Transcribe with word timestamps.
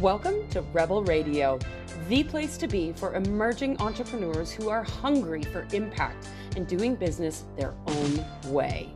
Welcome 0.00 0.48
to 0.48 0.62
Rebel 0.72 1.04
Radio, 1.04 1.58
the 2.08 2.24
place 2.24 2.56
to 2.56 2.66
be 2.66 2.92
for 2.92 3.16
emerging 3.16 3.78
entrepreneurs 3.82 4.50
who 4.50 4.70
are 4.70 4.82
hungry 4.82 5.42
for 5.42 5.66
impact 5.74 6.26
and 6.56 6.66
doing 6.66 6.94
business 6.94 7.44
their 7.54 7.74
own 7.86 8.24
way. 8.46 8.94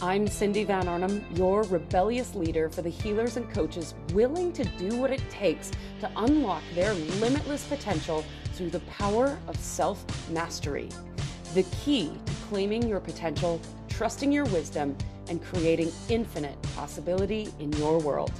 I'm 0.00 0.26
Cindy 0.26 0.64
Van 0.64 0.88
Arnhem, 0.88 1.22
your 1.34 1.64
rebellious 1.64 2.34
leader 2.34 2.70
for 2.70 2.80
the 2.80 2.88
healers 2.88 3.36
and 3.36 3.52
coaches 3.52 3.94
willing 4.14 4.54
to 4.54 4.64
do 4.64 4.96
what 4.96 5.10
it 5.10 5.20
takes 5.28 5.70
to 6.00 6.10
unlock 6.16 6.62
their 6.74 6.94
limitless 6.94 7.66
potential 7.66 8.24
through 8.54 8.70
the 8.70 8.80
power 8.80 9.38
of 9.48 9.56
self 9.58 10.02
mastery. 10.30 10.88
The 11.52 11.64
key 11.84 12.10
to 12.24 12.32
claiming 12.48 12.88
your 12.88 13.00
potential, 13.00 13.60
trusting 13.90 14.32
your 14.32 14.46
wisdom, 14.46 14.96
and 15.28 15.44
creating 15.44 15.92
infinite 16.08 16.56
possibility 16.74 17.52
in 17.58 17.70
your 17.74 17.98
world. 17.98 18.32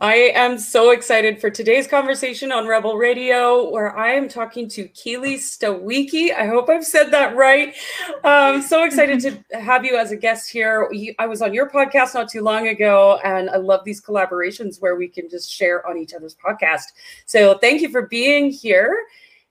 I 0.00 0.30
am 0.36 0.58
so 0.60 0.92
excited 0.92 1.40
for 1.40 1.50
today's 1.50 1.88
conversation 1.88 2.52
on 2.52 2.68
Rebel 2.68 2.96
Radio, 2.96 3.68
where 3.68 3.96
I 3.96 4.12
am 4.12 4.28
talking 4.28 4.68
to 4.68 4.86
Keely 4.88 5.38
Stawicki. 5.38 6.32
I 6.32 6.46
hope 6.46 6.68
I've 6.68 6.84
said 6.84 7.10
that 7.10 7.34
right. 7.34 7.74
I'm 8.22 8.62
so 8.62 8.84
excited 8.84 9.18
to 9.22 9.58
have 9.60 9.84
you 9.84 9.96
as 9.96 10.12
a 10.12 10.16
guest 10.16 10.52
here. 10.52 10.88
I 11.18 11.26
was 11.26 11.42
on 11.42 11.52
your 11.52 11.68
podcast 11.68 12.14
not 12.14 12.28
too 12.28 12.42
long 12.42 12.68
ago, 12.68 13.18
and 13.24 13.50
I 13.50 13.56
love 13.56 13.82
these 13.84 14.00
collaborations 14.00 14.80
where 14.80 14.94
we 14.94 15.08
can 15.08 15.28
just 15.28 15.50
share 15.50 15.84
on 15.84 15.98
each 15.98 16.14
other's 16.14 16.36
podcast. 16.36 16.92
So 17.26 17.58
thank 17.58 17.82
you 17.82 17.88
for 17.88 18.02
being 18.02 18.50
here. 18.50 18.96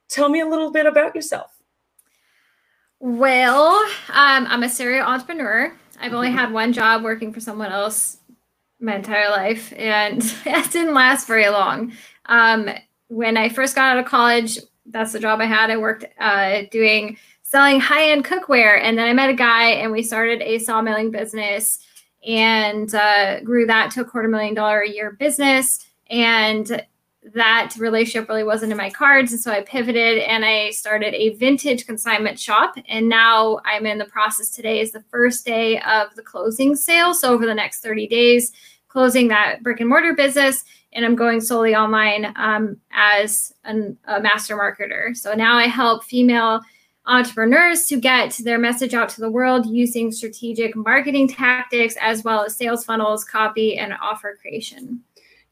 Tell 0.08 0.30
me 0.30 0.40
a 0.40 0.48
little 0.48 0.72
bit 0.72 0.86
about 0.86 1.14
yourself. 1.14 1.52
Well, 3.02 3.74
um, 4.14 4.48
I'm 4.48 4.64
a 4.64 4.70
serial 4.70 5.08
entrepreneur. 5.08 5.74
I've 6.00 6.14
only 6.14 6.30
mm-hmm. 6.30 6.38
had 6.38 6.54
one 6.54 6.72
job 6.72 7.04
working 7.04 7.34
for 7.34 7.42
someone 7.42 7.74
else 7.74 8.20
my 8.80 8.96
entire 8.96 9.30
life, 9.30 9.74
and 9.76 10.22
that 10.46 10.70
didn't 10.72 10.94
last 10.94 11.28
very 11.28 11.50
long. 11.50 11.94
Um, 12.26 12.70
when 13.08 13.38
I 13.38 13.50
first 13.50 13.76
got 13.76 13.92
out 13.92 14.00
of 14.00 14.06
college, 14.06 14.60
that's 14.86 15.14
the 15.14 15.20
job 15.20 15.40
I 15.40 15.46
had. 15.46 15.72
I 15.72 15.78
worked 15.78 16.06
uh, 16.20 16.64
doing 16.72 17.18
selling 17.44 17.80
high 17.80 18.10
end 18.12 18.26
cookware, 18.26 18.80
and 18.82 18.98
then 18.98 19.08
I 19.08 19.14
met 19.14 19.30
a 19.30 19.34
guy, 19.34 19.70
and 19.70 19.92
we 19.92 20.04
started 20.04 20.42
a 20.42 20.60
sawmilling 20.60 21.12
business, 21.12 21.80
and 22.26 22.94
uh, 22.94 23.40
grew 23.42 23.66
that 23.66 23.92
to 23.92 24.02
a 24.02 24.06
quarter 24.06 24.28
million 24.28 24.54
dollar 24.54 24.82
a 24.82 24.90
year 24.90 25.12
business, 25.12 25.86
and 26.10 26.86
that 27.34 27.74
relationship 27.78 28.30
really 28.30 28.44
wasn't 28.44 28.72
in 28.72 28.78
my 28.78 28.90
cards. 28.90 29.32
And 29.32 29.42
so 29.42 29.52
I 29.52 29.62
pivoted 29.62 30.20
and 30.20 30.46
I 30.46 30.72
started 30.72 31.14
a 31.14 31.36
vintage 31.36 31.86
consignment 31.86 32.40
shop. 32.40 32.76
And 32.88 33.10
now 33.10 33.60
I'm 33.66 33.86
in 33.86 33.98
the 33.98 34.06
process 34.06 34.50
today 34.50 34.80
is 34.80 34.92
the 34.92 35.04
first 35.12 35.46
day 35.46 35.80
of 35.82 36.16
the 36.16 36.22
closing 36.22 36.76
sale. 36.76 37.14
So 37.14 37.34
over 37.34 37.46
the 37.46 37.54
next 37.54 37.82
30 37.82 38.08
days, 38.08 38.52
closing 38.88 39.28
that 39.28 39.62
brick 39.64 39.80
and 39.80 39.90
mortar 39.90 40.14
business. 40.14 40.64
And 40.94 41.06
I'm 41.06 41.16
going 41.16 41.42
solely 41.42 41.76
online 41.76 42.34
um, 42.36 42.78
as 42.92 43.54
an, 43.64 43.98
a 44.06 44.22
master 44.22 44.58
marketer. 44.58 45.16
So 45.16 45.34
now 45.34 45.58
I 45.58 45.68
help 45.68 46.04
female 46.04 46.62
entrepreneurs 47.06 47.86
to 47.88 48.00
get 48.00 48.38
their 48.44 48.58
message 48.58 48.94
out 48.94 49.10
to 49.10 49.22
the 49.22 49.32
world 49.32 49.66
using 49.66 50.12
strategic 50.12 50.76
marketing 50.76 51.28
tactics 51.28 51.96
as 52.02 52.24
well 52.24 52.44
as 52.44 52.56
sales 52.56 52.84
funnels, 52.84 53.24
copy, 53.24 53.78
and 53.78 53.94
offer 54.02 54.38
creation. 54.42 55.02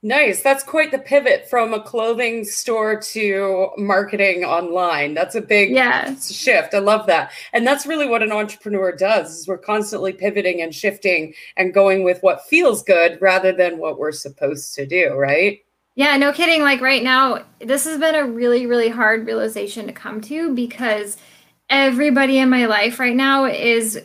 Nice. 0.04 0.44
That's 0.44 0.64
quite 0.64 0.92
the 0.92 1.00
pivot 1.00 1.50
from 1.50 1.74
a 1.74 1.82
clothing 1.82 2.44
store 2.44 3.00
to 3.02 3.70
marketing 3.78 4.44
online. 4.44 5.16
That's 5.16 5.34
a 5.34 5.42
big 5.42 5.72
yeah. 5.72 6.16
shift. 6.20 6.76
I 6.76 6.80
love 6.80 7.08
that. 7.08 7.32
And 7.54 7.66
that's 7.66 7.88
really 7.88 8.08
what 8.08 8.22
an 8.22 8.32
entrepreneur 8.32 8.96
does. 8.96 9.40
Is 9.40 9.48
we're 9.48 9.58
constantly 9.58 10.14
pivoting 10.14 10.62
and 10.62 10.76
shifting 10.76 11.34
and 11.58 11.74
going 11.74 12.04
with 12.04 12.22
what 12.22 12.46
feels 12.46 12.84
good 12.84 13.18
rather 13.20 13.52
than 13.52 13.80
what 13.80 13.98
we're 13.98 14.12
supposed 14.12 14.76
to 14.76 14.86
do, 14.86 15.16
right? 15.16 15.60
Yeah, 15.96 16.18
no 16.18 16.32
kidding. 16.32 16.62
Like 16.62 16.82
right 16.82 17.04
now, 17.04 17.44
this 17.60 17.86
has 17.86 17.98
been 17.98 18.16
a 18.16 18.26
really 18.26 18.68
really 18.68 18.90
hard 18.90 19.26
realization 19.26 19.88
to 19.88 19.94
come 19.94 20.22
to 20.22 20.54
because 20.54 21.18
everybody 21.70 22.38
in 22.38 22.50
my 22.50 22.68
life 22.68 23.00
right 23.00 23.16
now 23.16 23.46
is 23.46 24.00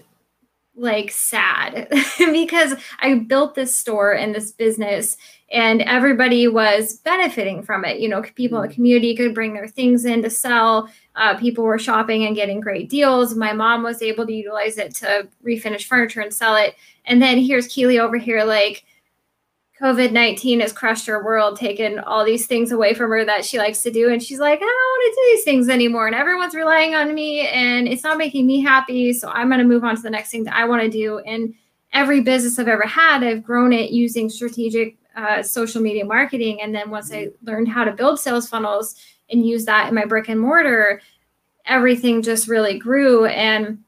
like 0.76 1.10
sad 1.10 1.88
because 2.18 2.74
I 3.00 3.14
built 3.14 3.54
this 3.54 3.74
store 3.76 4.12
and 4.12 4.34
this 4.34 4.52
business 4.52 5.16
and 5.52 5.82
everybody 5.82 6.46
was 6.46 6.98
benefiting 6.98 7.62
from 7.62 7.84
it. 7.84 7.98
You 7.98 8.08
know, 8.08 8.22
people 8.22 8.58
in 8.58 8.62
the 8.62 8.68
mm-hmm. 8.68 8.74
community 8.74 9.16
could 9.16 9.34
bring 9.34 9.52
their 9.52 9.68
things 9.68 10.04
in 10.04 10.22
to 10.22 10.30
sell. 10.30 10.88
Uh, 11.16 11.36
people 11.36 11.64
were 11.64 11.78
shopping 11.78 12.24
and 12.24 12.36
getting 12.36 12.60
great 12.60 12.88
deals. 12.88 13.34
My 13.34 13.52
mom 13.52 13.82
was 13.82 14.00
able 14.00 14.26
to 14.26 14.32
utilize 14.32 14.78
it 14.78 14.94
to 14.96 15.28
refinish 15.44 15.84
furniture 15.84 16.20
and 16.20 16.32
sell 16.32 16.56
it. 16.56 16.76
And 17.04 17.20
then 17.20 17.38
here's 17.38 17.66
Keely 17.66 17.98
over 17.98 18.16
here, 18.16 18.44
like, 18.44 18.84
COVID 19.80 20.12
19 20.12 20.60
has 20.60 20.72
crushed 20.72 21.06
her 21.06 21.24
world, 21.24 21.56
taken 21.56 21.98
all 22.00 22.24
these 22.24 22.46
things 22.46 22.70
away 22.70 22.92
from 22.92 23.10
her 23.10 23.24
that 23.24 23.44
she 23.44 23.56
likes 23.56 23.82
to 23.82 23.90
do. 23.90 24.10
And 24.10 24.22
she's 24.22 24.38
like, 24.38 24.58
I 24.58 24.60
don't 24.60 24.66
want 24.66 25.14
to 25.14 25.20
do 25.20 25.36
these 25.36 25.44
things 25.44 25.68
anymore. 25.70 26.06
And 26.06 26.14
everyone's 26.14 26.54
relying 26.54 26.94
on 26.94 27.14
me 27.14 27.48
and 27.48 27.88
it's 27.88 28.04
not 28.04 28.18
making 28.18 28.46
me 28.46 28.60
happy. 28.60 29.14
So 29.14 29.28
I'm 29.28 29.48
going 29.48 29.60
to 29.60 29.64
move 29.64 29.82
on 29.82 29.96
to 29.96 30.02
the 30.02 30.10
next 30.10 30.30
thing 30.30 30.44
that 30.44 30.54
I 30.54 30.66
want 30.66 30.82
to 30.82 30.90
do. 30.90 31.20
And 31.20 31.54
every 31.94 32.20
business 32.20 32.58
I've 32.58 32.68
ever 32.68 32.86
had, 32.86 33.24
I've 33.24 33.42
grown 33.42 33.72
it 33.72 33.90
using 33.90 34.28
strategic 34.28 34.98
uh, 35.16 35.42
social 35.42 35.80
media 35.80 36.04
marketing. 36.04 36.60
And 36.60 36.74
then 36.74 36.90
once 36.90 37.10
I 37.10 37.28
learned 37.42 37.68
how 37.68 37.84
to 37.84 37.92
build 37.92 38.20
sales 38.20 38.48
funnels 38.48 38.96
and 39.30 39.46
use 39.46 39.64
that 39.64 39.88
in 39.88 39.94
my 39.94 40.04
brick 40.04 40.28
and 40.28 40.40
mortar, 40.40 41.00
everything 41.64 42.20
just 42.20 42.48
really 42.48 42.78
grew. 42.78 43.24
And 43.24 43.78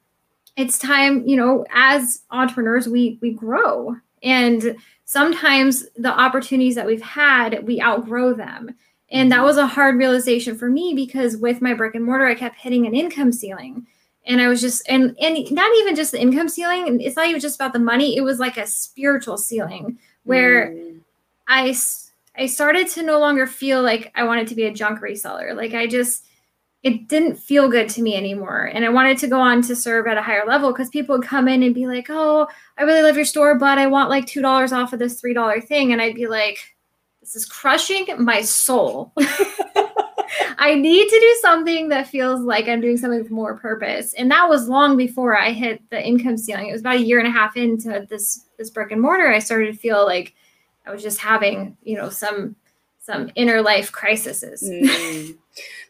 it's 0.57 0.79
time, 0.79 1.27
you 1.27 1.37
know, 1.37 1.67
as 1.73 2.23
entrepreneurs, 2.31 2.89
we 2.89 3.19
we 3.21 3.33
grow. 3.33 3.97
And 4.23 4.77
sometimes 5.13 5.85
the 5.97 6.09
opportunities 6.11 6.75
that 6.75 6.87
we've 6.87 7.03
had, 7.03 7.67
we 7.67 7.83
outgrow 7.83 8.33
them. 8.33 8.75
And 9.11 9.31
that 9.31 9.45
was 9.45 9.59
a 9.59 9.67
hard 9.67 9.99
realization 9.99 10.57
for 10.57 10.71
me 10.71 10.95
because 10.95 11.37
with 11.37 11.61
my 11.61 11.75
brick 11.75 11.95
and 11.95 12.03
mortar, 12.03 12.27
I 12.27 12.35
kept 12.35 12.57
hitting 12.57 12.87
an 12.87 12.95
income 12.95 13.31
ceiling. 13.31 13.87
And 14.25 14.41
I 14.41 14.49
was 14.49 14.63
just, 14.63 14.89
and 14.89 15.15
and 15.21 15.51
not 15.51 15.71
even 15.81 15.97
just 15.97 16.13
the 16.13 16.21
income 16.21 16.49
ceiling. 16.49 16.99
It's 17.03 17.17
not 17.17 17.27
even 17.29 17.43
just 17.43 17.57
about 17.57 17.75
the 17.75 17.79
money. 17.79 18.17
It 18.17 18.23
was 18.23 18.39
like 18.39 18.57
a 18.57 18.67
spiritual 18.67 19.37
ceiling 19.37 19.99
where 20.25 20.71
mm. 20.71 21.01
I 21.47 21.77
I 22.39 22.47
started 22.47 22.89
to 22.89 23.03
no 23.03 23.21
longer 23.21 23.47
feel 23.47 23.83
like 23.83 24.13
I 24.15 24.25
wanted 24.25 24.47
to 24.49 24.55
be 24.55 24.65
a 24.65 24.73
junk 24.73 25.01
reseller. 25.01 25.55
Like 25.55 25.75
I 25.75 25.87
just 25.87 26.25
it 26.83 27.07
didn't 27.09 27.37
feel 27.37 27.69
good 27.69 27.89
to 27.91 28.03
me 28.03 28.17
anymore. 28.17 28.71
And 28.73 28.85
I 28.85 28.89
wanted 28.89 29.17
to 29.19 29.29
go 29.29 29.41
on 29.41 29.63
to 29.63 29.77
serve 29.77 30.09
at 30.09 30.19
a 30.19 30.23
higher 30.23 30.45
level 30.45 30.73
because 30.73 30.89
people 30.89 31.17
would 31.17 31.27
come 31.27 31.47
in 31.47 31.63
and 31.63 31.75
be 31.75 31.87
like, 31.87 32.07
"Oh, 32.11 32.49
I 32.77 32.83
really 32.83 33.03
love 33.03 33.17
your 33.17 33.25
store, 33.25 33.57
but 33.57 33.79
I 33.79 33.87
want 33.87 34.11
like 34.11 34.27
$2 34.27 34.73
off 34.73 34.93
of 34.93 34.99
this 34.99 35.21
$3 35.21 35.61
thing." 35.61 35.93
And 35.93 36.03
I'd 36.03 36.17
be 36.17 36.27
like, 36.27 36.59
"This 37.21 37.37
is 37.37 37.47
crushing 37.47 38.07
my 38.19 38.43
soul." 38.43 39.13
I 40.59 40.75
need 40.75 41.09
to 41.09 41.21
do 41.21 41.39
something 41.41 41.89
that 41.91 42.09
feels 42.09 42.41
like 42.41 42.69
I'm 42.69 42.81
doing 42.81 42.97
something 42.97 43.21
with 43.21 43.31
more 43.31 43.57
purpose. 43.57 44.15
And 44.15 44.31
that 44.31 44.49
was 44.49 44.69
long 44.69 44.97
before 44.97 45.39
I 45.39 45.51
hit 45.51 45.83
the 45.91 46.05
income 46.05 46.37
ceiling. 46.37 46.69
It 46.69 46.73
was 46.73 46.81
about 46.81 46.97
a 46.97 47.05
year 47.05 47.19
and 47.19 47.29
a 47.29 47.33
half 47.33 47.57
into 47.57 48.07
this 48.09 48.47
this 48.59 48.71
brick 48.71 48.91
and 48.91 49.01
mortar. 49.01 49.29
I 49.29 49.39
started 49.39 49.73
to 49.73 49.79
feel 49.79 50.05
like 50.05 50.35
I 50.85 50.91
was 50.91 51.03
just 51.03 51.19
having, 51.19 51.77
you 51.83 51.97
know, 51.97 52.09
some 52.09 52.57
some 52.99 53.31
inner 53.37 53.63
life 53.63 53.93
crises. 53.93 54.63
mm. 54.63 55.37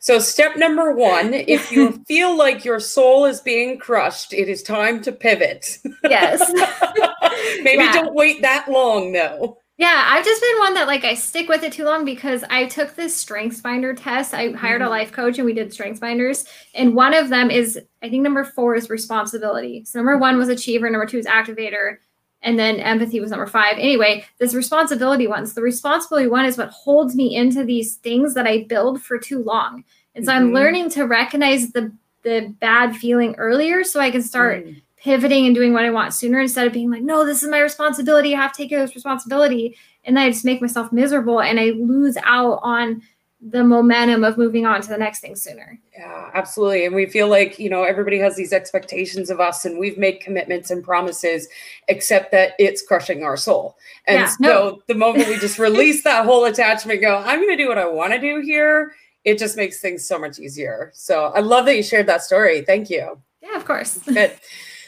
So 0.00 0.18
step 0.18 0.56
number 0.56 0.92
1, 0.92 1.34
if 1.34 1.70
you 1.70 2.02
feel 2.08 2.36
like 2.36 2.64
your 2.64 2.80
soul 2.80 3.24
is 3.24 3.40
being 3.40 3.78
crushed, 3.78 4.32
it 4.32 4.48
is 4.48 4.62
time 4.62 5.02
to 5.02 5.12
pivot. 5.12 5.78
Yes. 6.04 6.40
Maybe 7.62 7.84
yeah. 7.84 7.92
don't 7.92 8.14
wait 8.14 8.42
that 8.42 8.68
long 8.68 9.12
though. 9.12 9.58
Yeah, 9.78 10.06
I've 10.10 10.24
just 10.24 10.40
been 10.40 10.58
one 10.58 10.74
that 10.74 10.86
like 10.86 11.04
I 11.04 11.14
stick 11.14 11.48
with 11.48 11.64
it 11.64 11.72
too 11.72 11.84
long 11.84 12.04
because 12.04 12.44
I 12.50 12.66
took 12.66 12.94
this 12.94 13.16
strengths 13.16 13.60
finder 13.60 13.94
test. 13.94 14.34
I 14.34 14.52
hired 14.52 14.80
mm-hmm. 14.80 14.88
a 14.88 14.90
life 14.90 15.12
coach 15.12 15.38
and 15.38 15.46
we 15.46 15.54
did 15.54 15.72
strengths 15.72 15.98
finders. 15.98 16.44
And 16.74 16.94
one 16.94 17.14
of 17.14 17.30
them 17.30 17.50
is 17.50 17.80
I 18.02 18.08
think 18.08 18.22
number 18.22 18.44
4 18.44 18.76
is 18.76 18.90
responsibility. 18.90 19.84
So 19.84 19.98
number 19.98 20.18
1 20.18 20.36
was 20.36 20.48
achiever, 20.48 20.90
number 20.90 21.06
2 21.06 21.18
is 21.18 21.26
activator, 21.26 21.96
and 22.42 22.58
then 22.58 22.80
empathy 22.80 23.20
was 23.20 23.30
number 23.30 23.46
five. 23.46 23.74
Anyway, 23.78 24.24
this 24.38 24.54
responsibility 24.54 25.26
ones. 25.26 25.54
The 25.54 25.62
responsibility 25.62 26.28
one 26.28 26.44
is 26.44 26.58
what 26.58 26.70
holds 26.70 27.14
me 27.14 27.34
into 27.34 27.64
these 27.64 27.96
things 27.96 28.34
that 28.34 28.46
I 28.46 28.64
build 28.64 29.02
for 29.02 29.18
too 29.18 29.42
long. 29.42 29.84
And 30.14 30.24
so 30.24 30.32
mm-hmm. 30.32 30.46
I'm 30.46 30.52
learning 30.52 30.90
to 30.90 31.04
recognize 31.04 31.72
the 31.72 31.92
the 32.22 32.54
bad 32.60 32.96
feeling 32.96 33.34
earlier 33.36 33.84
so 33.84 34.00
I 34.00 34.10
can 34.10 34.22
start 34.22 34.64
mm. 34.64 34.80
pivoting 34.96 35.46
and 35.46 35.54
doing 35.54 35.72
what 35.72 35.84
I 35.84 35.90
want 35.90 36.14
sooner 36.14 36.40
instead 36.40 36.66
of 36.66 36.72
being 36.72 36.88
like, 36.88 37.02
no, 37.02 37.26
this 37.26 37.42
is 37.42 37.50
my 37.50 37.58
responsibility. 37.58 38.34
I 38.34 38.40
have 38.40 38.52
to 38.52 38.62
take 38.62 38.70
this 38.70 38.94
responsibility. 38.94 39.76
And 40.04 40.16
then 40.16 40.24
I 40.24 40.30
just 40.30 40.44
make 40.44 40.60
myself 40.60 40.92
miserable 40.92 41.40
and 41.40 41.58
I 41.58 41.70
lose 41.70 42.16
out 42.24 42.60
on 42.62 43.02
the 43.44 43.64
momentum 43.64 44.22
of 44.22 44.38
moving 44.38 44.66
on 44.66 44.80
to 44.80 44.88
the 44.88 44.96
next 44.96 45.20
thing 45.20 45.34
sooner. 45.34 45.78
Yeah, 45.92 46.30
absolutely. 46.32 46.86
And 46.86 46.94
we 46.94 47.06
feel 47.06 47.28
like, 47.28 47.58
you 47.58 47.68
know, 47.68 47.82
everybody 47.82 48.18
has 48.18 48.36
these 48.36 48.52
expectations 48.52 49.30
of 49.30 49.40
us 49.40 49.64
and 49.64 49.78
we've 49.78 49.98
made 49.98 50.20
commitments 50.20 50.70
and 50.70 50.82
promises, 50.82 51.48
except 51.88 52.30
that 52.30 52.52
it's 52.60 52.86
crushing 52.86 53.24
our 53.24 53.36
soul. 53.36 53.76
And 54.06 54.20
yeah, 54.20 54.26
so 54.26 54.36
no. 54.40 54.82
the 54.86 54.94
moment 54.94 55.28
we 55.28 55.38
just 55.38 55.58
release 55.58 56.04
that 56.04 56.24
whole 56.24 56.44
attachment, 56.44 57.00
go, 57.00 57.18
I'm 57.18 57.40
going 57.40 57.56
to 57.56 57.62
do 57.62 57.68
what 57.68 57.78
I 57.78 57.88
want 57.88 58.12
to 58.12 58.20
do 58.20 58.40
here, 58.40 58.92
it 59.24 59.38
just 59.38 59.56
makes 59.56 59.80
things 59.80 60.06
so 60.06 60.18
much 60.18 60.38
easier. 60.38 60.92
So 60.94 61.24
I 61.34 61.40
love 61.40 61.66
that 61.66 61.76
you 61.76 61.82
shared 61.82 62.06
that 62.06 62.22
story. 62.22 62.62
Thank 62.62 62.90
you. 62.90 63.20
Yeah, 63.40 63.56
of 63.56 63.64
course. 63.64 63.98
Good. 63.98 64.32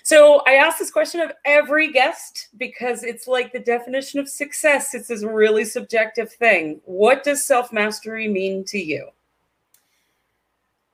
So 0.04 0.42
I 0.46 0.56
ask 0.56 0.78
this 0.78 0.90
question 0.90 1.22
of 1.22 1.32
every 1.46 1.90
guest 1.90 2.48
because 2.58 3.04
it's 3.04 3.26
like 3.26 3.52
the 3.52 3.58
definition 3.58 4.20
of 4.20 4.28
success. 4.28 4.94
It's 4.94 5.08
this 5.08 5.24
really 5.24 5.64
subjective 5.64 6.30
thing. 6.30 6.82
What 6.84 7.24
does 7.24 7.44
self 7.44 7.72
mastery 7.72 8.28
mean 8.28 8.64
to 8.64 8.78
you? 8.78 9.08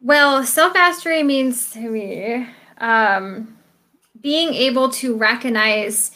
Well, 0.00 0.44
self 0.44 0.74
mastery 0.74 1.24
means 1.24 1.72
to 1.72 1.80
me 1.80 2.46
um, 2.78 3.58
being 4.20 4.54
able 4.54 4.90
to 4.90 5.16
recognize 5.16 6.12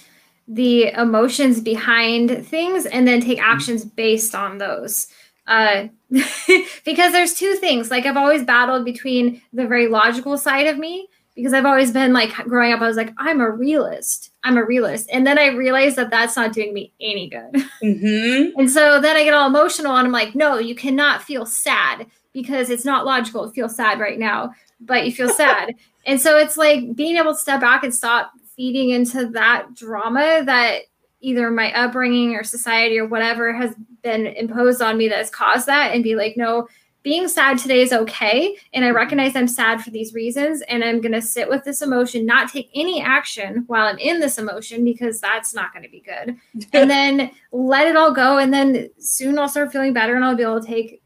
the 0.47 0.93
emotions 0.93 1.61
behind 1.61 2.47
things 2.47 2.87
and 2.87 3.08
then 3.08 3.20
take 3.20 3.43
actions 3.43 3.85
based 3.85 4.37
on 4.37 4.58
those. 4.58 5.08
Uh, 5.49 5.88
because 6.85 7.11
there's 7.11 7.35
two 7.35 7.56
things. 7.56 7.90
Like 7.90 8.06
I've 8.06 8.17
always 8.17 8.44
battled 8.44 8.85
between 8.85 9.43
the 9.52 9.67
very 9.67 9.88
logical 9.88 10.38
side 10.38 10.69
of 10.69 10.79
me 10.79 11.08
because 11.34 11.52
I've 11.52 11.64
always 11.64 11.90
been 11.90 12.12
like 12.12 12.32
growing 12.44 12.72
up, 12.72 12.81
I 12.81 12.86
was 12.86 12.96
like, 12.96 13.12
I'm 13.19 13.40
a 13.40 13.50
realist. 13.50 14.31
I'm 14.44 14.56
a 14.56 14.64
realist. 14.64 15.08
And 15.12 15.26
then 15.26 15.38
I 15.38 15.48
realized 15.48 15.96
that 15.96 16.10
that's 16.10 16.36
not 16.36 16.52
doing 16.52 16.72
me 16.72 16.92
any 17.00 17.28
good. 17.28 17.64
Mm-hmm. 17.82 18.58
and 18.58 18.70
so 18.70 19.00
then 19.00 19.16
I 19.16 19.25
get 19.25 19.34
all 19.34 19.48
emotional 19.48 19.96
and 19.96 20.06
I'm 20.06 20.12
like, 20.12 20.34
no, 20.34 20.58
you 20.58 20.75
cannot 20.75 21.22
feel 21.22 21.44
sad 21.44 22.06
because 22.32 22.70
it's 22.70 22.84
not 22.84 23.04
logical 23.04 23.46
to 23.46 23.52
feel 23.52 23.69
sad 23.69 24.00
right 24.00 24.19
now, 24.19 24.52
but 24.81 25.04
you 25.04 25.12
feel 25.12 25.28
sad. 25.28 25.75
and 26.06 26.20
so 26.20 26.38
it's 26.38 26.56
like 26.56 26.94
being 26.94 27.16
able 27.16 27.32
to 27.32 27.38
step 27.38 27.60
back 27.60 27.84
and 27.84 27.94
stop 27.94 28.32
feeding 28.56 28.90
into 28.90 29.26
that 29.30 29.75
drama 29.75 30.42
that 30.44 30.82
either 31.20 31.50
my 31.50 31.72
upbringing 31.72 32.34
or 32.34 32.44
society 32.44 32.98
or 32.98 33.06
whatever 33.06 33.52
has 33.52 33.75
been 34.02 34.26
imposed 34.26 34.82
on 34.82 34.98
me 34.98 35.08
that 35.08 35.19
has 35.19 35.30
caused 35.30 35.66
that 35.66 35.94
and 35.94 36.04
be 36.04 36.14
like, 36.14 36.37
no, 36.37 36.69
being 37.04 37.28
sad 37.28 37.58
today 37.58 37.82
is 37.82 37.92
okay. 37.92 38.56
And 38.72 38.84
I 38.84 38.90
recognize 38.90 39.36
I'm 39.36 39.46
sad 39.46 39.82
for 39.82 39.90
these 39.90 40.14
reasons. 40.14 40.62
And 40.62 40.82
I'm 40.82 41.02
going 41.02 41.12
to 41.12 41.20
sit 41.20 41.48
with 41.48 41.62
this 41.62 41.82
emotion, 41.82 42.24
not 42.24 42.50
take 42.50 42.70
any 42.74 43.00
action 43.00 43.64
while 43.66 43.86
I'm 43.86 43.98
in 43.98 44.20
this 44.20 44.38
emotion 44.38 44.82
because 44.84 45.20
that's 45.20 45.54
not 45.54 45.72
going 45.72 45.84
to 45.84 45.90
be 45.90 46.00
good. 46.00 46.36
and 46.72 46.90
then 46.90 47.30
let 47.52 47.86
it 47.86 47.94
all 47.94 48.12
go. 48.12 48.38
And 48.38 48.52
then 48.52 48.88
soon 48.98 49.38
I'll 49.38 49.50
start 49.50 49.70
feeling 49.70 49.92
better 49.92 50.16
and 50.16 50.24
I'll 50.24 50.34
be 50.34 50.42
able 50.42 50.62
to 50.62 50.66
take, 50.66 51.02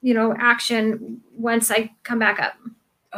you 0.00 0.14
know, 0.14 0.34
action 0.38 1.20
once 1.36 1.70
I 1.70 1.92
come 2.02 2.18
back 2.18 2.40
up. 2.40 2.54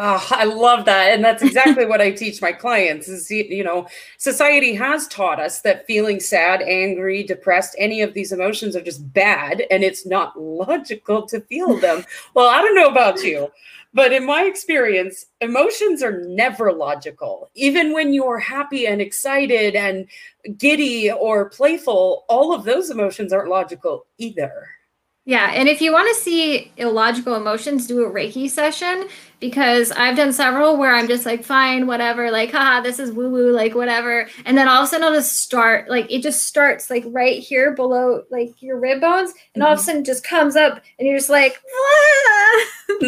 Oh, 0.00 0.24
I 0.30 0.44
love 0.44 0.84
that. 0.84 1.12
And 1.12 1.24
that's 1.24 1.42
exactly 1.42 1.84
what 1.84 2.00
I 2.00 2.12
teach 2.12 2.40
my 2.40 2.52
clients 2.52 3.08
is, 3.08 3.28
you 3.32 3.64
know, 3.64 3.88
society 4.16 4.72
has 4.74 5.08
taught 5.08 5.40
us 5.40 5.60
that 5.62 5.88
feeling 5.88 6.20
sad, 6.20 6.62
angry, 6.62 7.24
depressed, 7.24 7.74
any 7.78 8.00
of 8.02 8.14
these 8.14 8.30
emotions 8.30 8.76
are 8.76 8.80
just 8.80 9.12
bad 9.12 9.64
and 9.72 9.82
it's 9.82 10.06
not 10.06 10.40
logical 10.40 11.26
to 11.26 11.40
feel 11.40 11.76
them. 11.80 12.04
well, 12.34 12.48
I 12.48 12.62
don't 12.62 12.76
know 12.76 12.86
about 12.86 13.24
you, 13.24 13.50
but 13.92 14.12
in 14.12 14.24
my 14.24 14.44
experience, 14.44 15.26
emotions 15.40 16.00
are 16.00 16.20
never 16.28 16.72
logical. 16.72 17.50
Even 17.56 17.92
when 17.92 18.12
you're 18.12 18.38
happy 18.38 18.86
and 18.86 19.00
excited 19.00 19.74
and 19.74 20.06
giddy 20.58 21.10
or 21.10 21.50
playful, 21.50 22.24
all 22.28 22.54
of 22.54 22.62
those 22.62 22.90
emotions 22.90 23.32
aren't 23.32 23.50
logical 23.50 24.06
either. 24.18 24.77
Yeah, 25.28 25.50
and 25.52 25.69
if 25.69 25.82
you 25.82 25.92
want 25.92 26.08
to 26.08 26.19
see 26.19 26.72
illogical 26.78 27.34
emotions, 27.34 27.86
do 27.86 28.02
a 28.02 28.10
Reiki 28.10 28.48
session 28.48 29.08
because 29.40 29.90
I've 29.92 30.16
done 30.16 30.32
several 30.32 30.78
where 30.78 30.94
I'm 30.94 31.06
just 31.06 31.26
like, 31.26 31.44
fine, 31.44 31.86
whatever, 31.86 32.30
like, 32.30 32.50
haha, 32.50 32.80
this 32.80 32.98
is 32.98 33.12
woo 33.12 33.28
woo, 33.28 33.52
like, 33.52 33.75
whatever. 33.75 34.26
And 34.46 34.56
then 34.56 34.69
all 34.69 34.80
of 34.80 34.84
a 34.84 34.86
sudden 34.86 35.06
I'll 35.06 35.12
just 35.12 35.42
start, 35.42 35.90
like, 35.90 36.10
it 36.10 36.22
just 36.22 36.44
starts 36.44 36.88
like 36.88 37.04
right 37.08 37.42
here 37.42 37.75
below 37.75 38.22
like 38.30 38.62
your 38.62 38.80
rib 38.80 39.02
bones, 39.02 39.34
and 39.54 39.60
mm-hmm. 39.60 39.62
all 39.64 39.75
of 39.75 39.78
a 39.78 39.82
mm-hmm. 39.82 39.84
sudden 39.84 40.04
just 40.04 40.25
comes 40.25 40.56
up, 40.56 40.80
and 40.98 41.06
you're 41.06 41.19
just 41.19 41.28
like, 41.28 41.60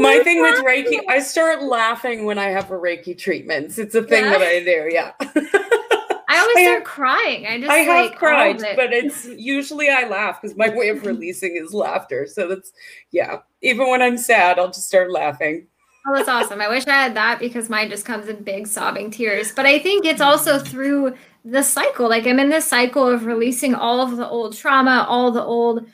my 0.00 0.20
thing 0.24 0.42
with 0.42 0.64
Reiki, 0.64 0.98
I 1.08 1.20
start 1.20 1.62
laughing 1.62 2.24
when 2.24 2.36
I 2.36 2.46
have 2.46 2.72
a 2.72 2.74
Reiki 2.74 3.16
treatments. 3.16 3.78
It's 3.78 3.94
a 3.94 4.02
thing 4.02 4.24
yeah. 4.24 4.38
that 4.38 4.42
I 4.42 4.64
do, 4.64 4.88
yeah. 4.90 5.12
I 6.30 6.38
always 6.38 6.56
I 6.56 6.62
start 6.62 6.78
have, 6.78 6.84
crying. 6.84 7.46
I 7.46 7.58
just 7.58 7.70
I 7.70 7.76
have 7.78 8.14
cried, 8.14 8.62
it. 8.62 8.76
but 8.76 8.92
it's 8.92 9.26
usually 9.26 9.88
I 9.88 10.08
laugh 10.08 10.40
because 10.40 10.56
my 10.56 10.68
way 10.74 10.88
of 10.88 11.04
releasing 11.04 11.56
is 11.56 11.74
laughter. 11.74 12.26
So 12.26 12.48
that's 12.48 12.72
yeah. 13.10 13.38
Even 13.62 13.90
when 13.90 14.00
I'm 14.00 14.16
sad, 14.16 14.58
I'll 14.58 14.68
just 14.68 14.86
start 14.86 15.10
laughing. 15.10 15.66
Oh, 16.06 16.14
that's 16.14 16.28
awesome. 16.28 16.60
I 16.60 16.68
wish 16.68 16.86
I 16.86 16.92
had 16.92 17.14
that 17.14 17.40
because 17.40 17.68
mine 17.68 17.90
just 17.90 18.06
comes 18.06 18.28
in 18.28 18.42
big 18.42 18.66
sobbing 18.66 19.10
tears. 19.10 19.52
But 19.52 19.66
I 19.66 19.78
think 19.78 20.06
it's 20.06 20.22
also 20.22 20.58
through 20.58 21.14
the 21.44 21.62
cycle. 21.62 22.08
Like 22.08 22.26
I'm 22.26 22.38
in 22.38 22.48
this 22.48 22.66
cycle 22.66 23.06
of 23.06 23.26
releasing 23.26 23.74
all 23.74 24.00
of 24.00 24.16
the 24.16 24.28
old 24.28 24.56
trauma, 24.56 25.04
all 25.08 25.30
the 25.30 25.44
old 25.44 25.86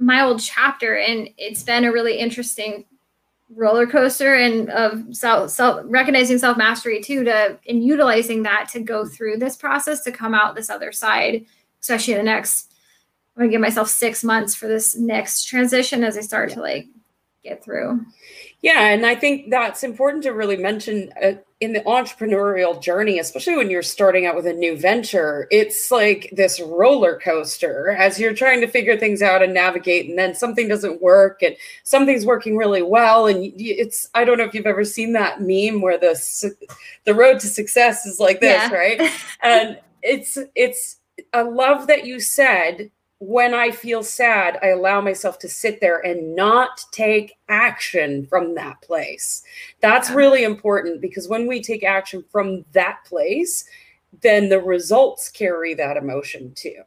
my 0.00 0.22
old 0.22 0.40
chapter 0.40 0.96
and 0.96 1.28
it's 1.36 1.62
been 1.62 1.84
a 1.84 1.92
really 1.92 2.18
interesting 2.18 2.86
roller 3.54 3.86
coaster 3.86 4.34
and 4.34 4.70
of 4.70 5.04
self, 5.14 5.50
self 5.50 5.80
recognizing 5.84 6.38
self 6.38 6.56
mastery 6.56 7.00
too 7.00 7.24
to 7.24 7.58
and 7.68 7.84
utilizing 7.84 8.42
that 8.42 8.68
to 8.68 8.80
go 8.80 9.04
through 9.04 9.36
this 9.36 9.56
process 9.56 10.02
to 10.04 10.12
come 10.12 10.34
out 10.34 10.54
this 10.54 10.70
other 10.70 10.92
side 10.92 11.44
especially 11.80 12.14
the 12.14 12.22
next 12.22 12.72
i'm 13.36 13.42
gonna 13.42 13.50
give 13.50 13.60
myself 13.60 13.88
six 13.88 14.22
months 14.22 14.54
for 14.54 14.68
this 14.68 14.96
next 14.96 15.44
transition 15.44 16.04
as 16.04 16.16
i 16.16 16.20
start 16.20 16.50
to 16.50 16.60
like 16.60 16.86
get 17.42 17.64
through. 17.64 18.04
Yeah, 18.62 18.88
and 18.88 19.06
I 19.06 19.14
think 19.14 19.50
that's 19.50 19.82
important 19.82 20.22
to 20.24 20.30
really 20.30 20.56
mention 20.56 21.12
uh, 21.22 21.32
in 21.60 21.74
the 21.74 21.80
entrepreneurial 21.80 22.80
journey, 22.80 23.18
especially 23.18 23.54
when 23.54 23.68
you're 23.70 23.82
starting 23.82 24.24
out 24.24 24.34
with 24.34 24.46
a 24.46 24.52
new 24.52 24.78
venture. 24.78 25.46
It's 25.50 25.90
like 25.90 26.30
this 26.32 26.58
roller 26.58 27.18
coaster 27.18 27.90
as 27.90 28.18
you're 28.18 28.32
trying 28.32 28.62
to 28.62 28.66
figure 28.66 28.96
things 28.96 29.20
out 29.20 29.42
and 29.42 29.52
navigate, 29.52 30.08
and 30.08 30.18
then 30.18 30.34
something 30.34 30.68
doesn't 30.68 31.02
work, 31.02 31.42
and 31.42 31.54
something's 31.84 32.24
working 32.24 32.56
really 32.56 32.82
well. 32.82 33.26
And 33.26 33.52
it's 33.56 34.08
I 34.14 34.24
don't 34.24 34.38
know 34.38 34.44
if 34.44 34.54
you've 34.54 34.66
ever 34.66 34.84
seen 34.84 35.12
that 35.12 35.40
meme 35.40 35.82
where 35.82 35.98
the 35.98 36.18
the 37.04 37.14
road 37.14 37.40
to 37.40 37.46
success 37.46 38.06
is 38.06 38.18
like 38.18 38.40
this, 38.40 38.70
yeah. 38.70 38.74
right? 38.74 39.00
and 39.42 39.78
it's 40.02 40.38
it's 40.54 40.96
I 41.34 41.42
love 41.42 41.86
that 41.88 42.06
you 42.06 42.20
said 42.20 42.90
when 43.20 43.52
I 43.52 43.70
feel 43.70 44.02
sad, 44.02 44.58
I 44.62 44.68
allow 44.68 45.02
myself 45.02 45.38
to 45.40 45.48
sit 45.48 45.80
there 45.80 45.98
and 45.98 46.34
not 46.34 46.82
take 46.90 47.36
action 47.50 48.26
from 48.26 48.54
that 48.54 48.80
place. 48.80 49.42
That's 49.80 50.08
yeah. 50.08 50.16
really 50.16 50.42
important 50.42 51.02
because 51.02 51.28
when 51.28 51.46
we 51.46 51.62
take 51.62 51.84
action 51.84 52.24
from 52.32 52.64
that 52.72 53.04
place, 53.04 53.66
then 54.22 54.48
the 54.48 54.60
results 54.60 55.28
carry 55.30 55.74
that 55.74 55.98
emotion 55.98 56.52
too. 56.54 56.82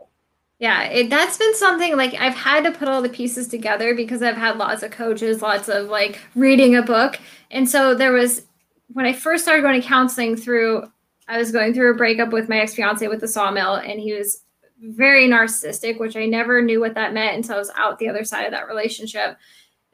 Yeah, 0.58 0.84
it, 0.86 1.10
that's 1.12 1.38
been 1.38 1.54
something 1.56 1.98
like 1.98 2.16
I've 2.16 2.36
had 2.36 2.64
to 2.64 2.72
put 2.72 2.88
all 2.88 3.02
the 3.02 3.10
pieces 3.10 3.48
together 3.48 3.94
because 3.94 4.24
I've 4.24 4.38
had 4.38 4.58
lots 4.58 4.82
of 4.82 4.90
coaches, 4.90 5.42
lots 5.42 5.70
of 5.70 5.90
like 5.90 6.20
reading 6.36 6.76
a 6.76 6.82
book. 6.82 7.20
And 7.52 7.70
so 7.70 7.94
there 7.94 8.12
was 8.12 8.44
when 8.92 9.06
I 9.06 9.14
first 9.14 9.44
started 9.44 9.62
going 9.62 9.80
to 9.80 9.88
counseling 9.88 10.36
through 10.36 10.90
I 11.28 11.38
was 11.38 11.52
going 11.52 11.74
through 11.74 11.92
a 11.92 11.96
breakup 11.96 12.34
with 12.34 12.50
my 12.50 12.60
ex 12.60 12.74
fiance 12.74 13.08
with 13.08 13.22
the 13.22 13.28
sawmill, 13.28 13.76
and 13.76 14.00
he 14.00 14.14
was 14.14 14.42
very 14.84 15.28
narcissistic, 15.28 16.00
which 16.00 16.16
I 16.16 16.26
never 16.26 16.62
knew 16.62 16.80
what 16.80 16.96
that 16.96 17.14
meant 17.14 17.38
until 17.38 17.56
I 17.56 17.60
was 17.60 17.72
out 17.76 18.00
the 18.00 18.10
other 18.10 18.24
side 18.24 18.44
of 18.44 18.52
that 18.52 18.68
relationship. 18.68 19.38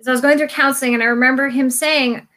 So 0.02 0.12
I 0.12 0.14
was 0.14 0.22
going 0.22 0.38
through 0.38 0.48
counseling, 0.48 0.94
and 0.94 1.04
I 1.04 1.08
remember 1.08 1.50
him 1.50 1.70
saying, 1.70 2.28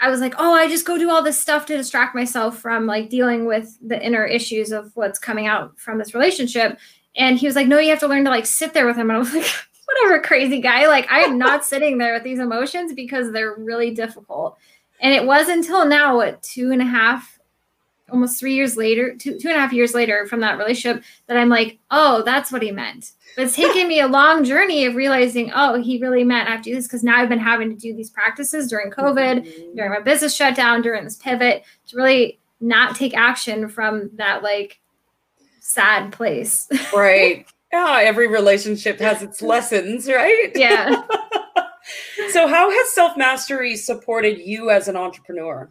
I 0.00 0.08
was 0.08 0.20
like, 0.20 0.34
oh, 0.38 0.54
I 0.54 0.68
just 0.68 0.86
go 0.86 0.96
do 0.96 1.10
all 1.10 1.22
this 1.22 1.38
stuff 1.38 1.66
to 1.66 1.76
distract 1.76 2.14
myself 2.14 2.58
from 2.58 2.86
like 2.86 3.10
dealing 3.10 3.44
with 3.44 3.76
the 3.86 4.02
inner 4.02 4.24
issues 4.24 4.72
of 4.72 4.90
what's 4.94 5.18
coming 5.18 5.46
out 5.46 5.78
from 5.78 5.98
this 5.98 6.14
relationship. 6.14 6.78
And 7.16 7.38
he 7.38 7.46
was 7.46 7.56
like, 7.56 7.66
no, 7.66 7.78
you 7.78 7.90
have 7.90 8.00
to 8.00 8.08
learn 8.08 8.24
to 8.24 8.30
like 8.30 8.46
sit 8.46 8.72
there 8.72 8.86
with 8.86 8.96
him. 8.96 9.10
And 9.10 9.16
I 9.16 9.18
was 9.18 9.34
like, 9.34 9.44
whatever, 9.84 10.22
crazy 10.22 10.60
guy. 10.60 10.86
Like, 10.86 11.10
I 11.10 11.20
am 11.20 11.36
not 11.36 11.66
sitting 11.66 11.98
there 11.98 12.14
with 12.14 12.22
these 12.22 12.38
emotions 12.38 12.94
because 12.94 13.30
they're 13.32 13.56
really 13.56 13.90
difficult. 13.90 14.56
And 15.00 15.12
it 15.12 15.26
was 15.26 15.48
until 15.48 15.84
now, 15.84 16.16
what, 16.16 16.42
two 16.42 16.70
and 16.70 16.80
a 16.80 16.86
half 16.86 17.39
almost 18.12 18.38
three 18.38 18.54
years 18.54 18.76
later, 18.76 19.14
two 19.16 19.38
two 19.38 19.48
and 19.48 19.56
a 19.56 19.60
half 19.60 19.72
years 19.72 19.94
later 19.94 20.26
from 20.26 20.40
that 20.40 20.58
relationship, 20.58 21.04
that 21.26 21.36
I'm 21.36 21.48
like, 21.48 21.78
oh, 21.90 22.22
that's 22.22 22.52
what 22.52 22.62
he 22.62 22.70
meant. 22.70 23.12
But 23.36 23.46
it's 23.46 23.56
taken 23.56 23.88
me 23.88 24.00
a 24.00 24.06
long 24.08 24.44
journey 24.44 24.84
of 24.84 24.94
realizing, 24.94 25.52
oh, 25.54 25.80
he 25.80 26.00
really 26.00 26.24
meant 26.24 26.48
I 26.48 26.52
have 26.52 26.62
to 26.62 26.70
do 26.70 26.76
this 26.76 26.86
because 26.86 27.04
now 27.04 27.16
I've 27.16 27.28
been 27.28 27.38
having 27.38 27.70
to 27.70 27.76
do 27.76 27.94
these 27.94 28.10
practices 28.10 28.68
during 28.68 28.90
COVID, 28.90 29.44
mm-hmm. 29.44 29.76
during 29.76 29.90
my 29.90 30.00
business 30.00 30.34
shutdown, 30.34 30.82
during 30.82 31.04
this 31.04 31.16
pivot 31.16 31.64
to 31.88 31.96
really 31.96 32.40
not 32.60 32.96
take 32.96 33.16
action 33.16 33.68
from 33.68 34.10
that 34.14 34.42
like 34.42 34.80
sad 35.60 36.12
place. 36.12 36.68
right. 36.94 37.46
Yeah, 37.72 38.00
every 38.02 38.26
relationship 38.26 38.98
has 38.98 39.22
its 39.22 39.40
lessons, 39.42 40.08
right? 40.08 40.50
Yeah. 40.54 41.02
so 42.30 42.48
how 42.48 42.70
has 42.70 42.90
self-mastery 42.90 43.76
supported 43.76 44.38
you 44.38 44.70
as 44.70 44.88
an 44.88 44.96
entrepreneur? 44.96 45.70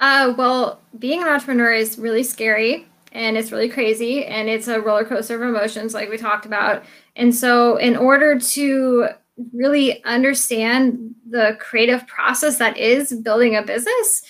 Uh, 0.00 0.32
well, 0.36 0.80
being 0.98 1.22
an 1.22 1.28
entrepreneur 1.28 1.72
is 1.72 1.98
really 1.98 2.22
scary 2.22 2.86
and 3.12 3.36
it's 3.36 3.50
really 3.50 3.68
crazy 3.68 4.24
and 4.24 4.48
it's 4.48 4.68
a 4.68 4.80
roller 4.80 5.04
coaster 5.04 5.34
of 5.34 5.42
emotions, 5.42 5.94
like 5.94 6.08
we 6.08 6.16
talked 6.16 6.46
about. 6.46 6.84
And 7.16 7.34
so, 7.34 7.76
in 7.76 7.96
order 7.96 8.38
to 8.38 9.08
really 9.52 10.04
understand 10.04 11.14
the 11.28 11.56
creative 11.60 12.06
process 12.06 12.58
that 12.58 12.76
is 12.76 13.12
building 13.12 13.56
a 13.56 13.62
business, 13.62 14.22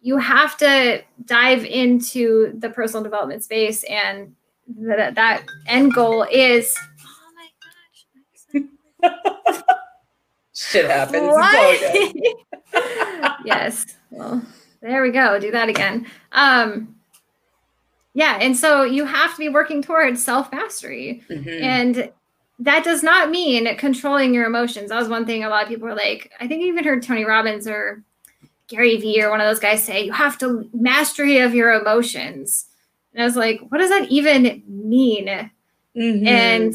you 0.00 0.18
have 0.18 0.56
to 0.58 1.02
dive 1.24 1.64
into 1.64 2.52
the 2.58 2.70
personal 2.70 3.04
development 3.04 3.44
space 3.44 3.84
and 3.84 4.34
that 4.78 5.14
that 5.14 5.44
end 5.66 5.92
goal 5.92 6.26
is 6.30 6.74
oh 7.04 7.32
my 7.34 7.48
gosh 8.54 8.64
shit 10.54 10.86
happens 10.86 11.34
yes. 13.44 13.86
Well 14.10 14.42
There 14.82 15.02
we 15.02 15.10
go. 15.10 15.38
Do 15.38 15.50
that 15.52 15.68
again. 15.68 16.06
Um, 16.32 16.96
yeah. 18.14 18.38
And 18.40 18.56
so 18.56 18.82
you 18.82 19.04
have 19.06 19.32
to 19.32 19.38
be 19.38 19.48
working 19.48 19.82
towards 19.82 20.22
self 20.22 20.50
mastery. 20.52 21.22
Mm-hmm. 21.30 21.64
And 21.64 22.12
that 22.58 22.84
does 22.84 23.02
not 23.02 23.30
mean 23.30 23.76
controlling 23.76 24.34
your 24.34 24.44
emotions. 24.44 24.90
That 24.90 24.98
was 24.98 25.08
one 25.08 25.24
thing 25.24 25.44
a 25.44 25.48
lot 25.48 25.62
of 25.62 25.68
people 25.68 25.88
were 25.88 25.94
like, 25.94 26.32
I 26.40 26.46
think 26.46 26.62
I 26.62 26.66
even 26.66 26.84
heard 26.84 27.02
Tony 27.02 27.24
Robbins 27.24 27.66
or 27.66 28.02
Gary 28.68 28.96
Vee 28.98 29.22
or 29.22 29.30
one 29.30 29.40
of 29.40 29.48
those 29.48 29.58
guys 29.58 29.82
say, 29.82 30.04
you 30.04 30.12
have 30.12 30.38
to 30.38 30.68
mastery 30.72 31.38
of 31.38 31.54
your 31.54 31.72
emotions. 31.72 32.66
And 33.14 33.22
I 33.22 33.26
was 33.26 33.36
like, 33.36 33.60
what 33.68 33.78
does 33.78 33.90
that 33.90 34.10
even 34.10 34.62
mean? 34.66 35.26
Mm-hmm. 35.96 36.26
And 36.26 36.74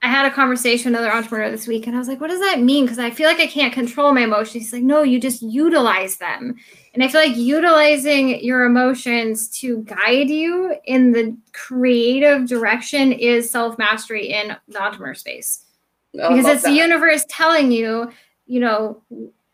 I 0.00 0.08
had 0.08 0.26
a 0.26 0.34
conversation 0.34 0.92
with 0.92 1.00
another 1.00 1.12
entrepreneur 1.12 1.50
this 1.50 1.66
week, 1.66 1.86
and 1.86 1.96
I 1.96 1.98
was 1.98 2.06
like, 2.06 2.20
what 2.20 2.30
does 2.30 2.38
that 2.40 2.60
mean? 2.60 2.84
Because 2.84 3.00
I 3.00 3.10
feel 3.10 3.26
like 3.26 3.40
I 3.40 3.48
can't 3.48 3.72
control 3.72 4.12
my 4.12 4.20
emotions. 4.20 4.64
He's 4.64 4.72
like, 4.72 4.84
no, 4.84 5.02
you 5.02 5.18
just 5.18 5.42
utilize 5.42 6.18
them. 6.18 6.54
And 6.94 7.02
I 7.02 7.08
feel 7.08 7.20
like 7.20 7.36
utilizing 7.36 8.42
your 8.42 8.64
emotions 8.64 9.48
to 9.60 9.78
guide 9.82 10.30
you 10.30 10.76
in 10.84 11.10
the 11.10 11.36
creative 11.52 12.46
direction 12.46 13.12
is 13.12 13.50
self 13.50 13.76
mastery 13.76 14.32
in 14.32 14.56
the 14.68 14.80
entrepreneur 14.80 15.14
space. 15.14 15.64
because 16.12 16.46
it's 16.46 16.62
that. 16.62 16.70
the 16.70 16.76
universe 16.76 17.24
telling 17.28 17.72
you, 17.72 18.12
you 18.46 18.60
know, 18.60 19.02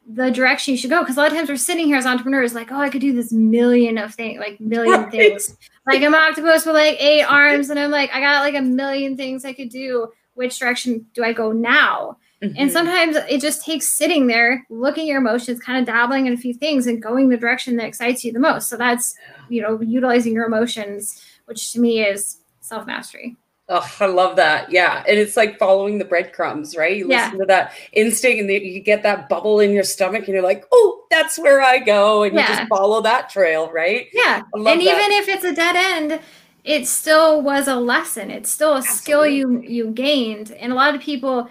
the 0.06 0.30
direction 0.30 0.72
you 0.72 0.78
should 0.78 0.90
go. 0.90 1.00
Because 1.00 1.16
a 1.16 1.20
lot 1.20 1.32
of 1.32 1.38
times 1.38 1.48
we're 1.48 1.56
sitting 1.56 1.86
here 1.86 1.96
as 1.96 2.04
entrepreneurs, 2.04 2.54
like, 2.54 2.70
oh, 2.70 2.80
I 2.80 2.90
could 2.90 3.00
do 3.00 3.14
this 3.14 3.32
million 3.32 3.96
of 3.96 4.14
things, 4.14 4.40
like 4.40 4.60
million 4.60 5.04
right. 5.04 5.10
things. 5.10 5.56
Like 5.86 6.02
I'm 6.02 6.12
an 6.12 6.20
octopus 6.20 6.66
with 6.66 6.74
like 6.74 7.00
eight 7.00 7.22
arms, 7.28 7.70
and 7.70 7.80
I'm 7.80 7.90
like, 7.90 8.10
I 8.12 8.20
got 8.20 8.42
like 8.42 8.54
a 8.54 8.62
million 8.62 9.16
things 9.16 9.46
I 9.46 9.54
could 9.54 9.70
do 9.70 10.12
which 10.34 10.58
direction 10.58 11.06
do 11.14 11.24
I 11.24 11.32
go 11.32 11.52
now? 11.52 12.18
Mm-hmm. 12.42 12.56
And 12.58 12.70
sometimes 12.70 13.16
it 13.28 13.40
just 13.40 13.64
takes 13.64 13.88
sitting 13.88 14.26
there, 14.26 14.66
looking 14.68 15.04
at 15.04 15.12
your 15.12 15.18
emotions, 15.18 15.60
kind 15.60 15.78
of 15.78 15.86
dabbling 15.86 16.26
in 16.26 16.32
a 16.34 16.36
few 16.36 16.52
things 16.52 16.86
and 16.86 17.02
going 17.02 17.28
the 17.28 17.36
direction 17.36 17.76
that 17.76 17.86
excites 17.86 18.24
you 18.24 18.32
the 18.32 18.40
most. 18.40 18.68
So 18.68 18.76
that's, 18.76 19.14
you 19.48 19.62
know, 19.62 19.80
utilizing 19.80 20.34
your 20.34 20.44
emotions, 20.44 21.24
which 21.46 21.72
to 21.72 21.80
me 21.80 22.04
is 22.04 22.38
self 22.60 22.86
mastery. 22.86 23.36
Oh, 23.70 23.90
I 23.98 24.06
love 24.06 24.36
that. 24.36 24.70
Yeah. 24.70 25.02
And 25.08 25.18
it's 25.18 25.38
like 25.38 25.58
following 25.58 25.96
the 25.96 26.04
breadcrumbs, 26.04 26.76
right? 26.76 26.94
You 26.94 27.08
yeah. 27.08 27.24
listen 27.24 27.38
to 27.38 27.46
that 27.46 27.72
instinct 27.92 28.40
and 28.40 28.50
you 28.50 28.80
get 28.80 29.02
that 29.04 29.30
bubble 29.30 29.58
in 29.60 29.70
your 29.70 29.84
stomach 29.84 30.24
and 30.26 30.34
you're 30.34 30.42
like, 30.42 30.66
oh, 30.70 31.04
that's 31.10 31.38
where 31.38 31.62
I 31.62 31.78
go. 31.78 32.24
And 32.24 32.34
yeah. 32.34 32.42
you 32.42 32.56
just 32.56 32.68
follow 32.68 33.00
that 33.00 33.30
trail, 33.30 33.72
right? 33.72 34.08
Yeah. 34.12 34.42
And 34.52 34.66
that. 34.66 34.80
even 34.80 35.12
if 35.12 35.28
it's 35.28 35.44
a 35.44 35.54
dead 35.54 35.76
end, 35.76 36.20
it 36.64 36.88
still 36.88 37.42
was 37.42 37.68
a 37.68 37.76
lesson. 37.76 38.30
It's 38.30 38.50
still 38.50 38.72
a 38.72 38.78
Absolutely. 38.78 38.98
skill 38.98 39.26
you 39.26 39.62
you 39.62 39.90
gained. 39.90 40.50
And 40.52 40.72
a 40.72 40.74
lot 40.74 40.94
of 40.94 41.00
people 41.00 41.48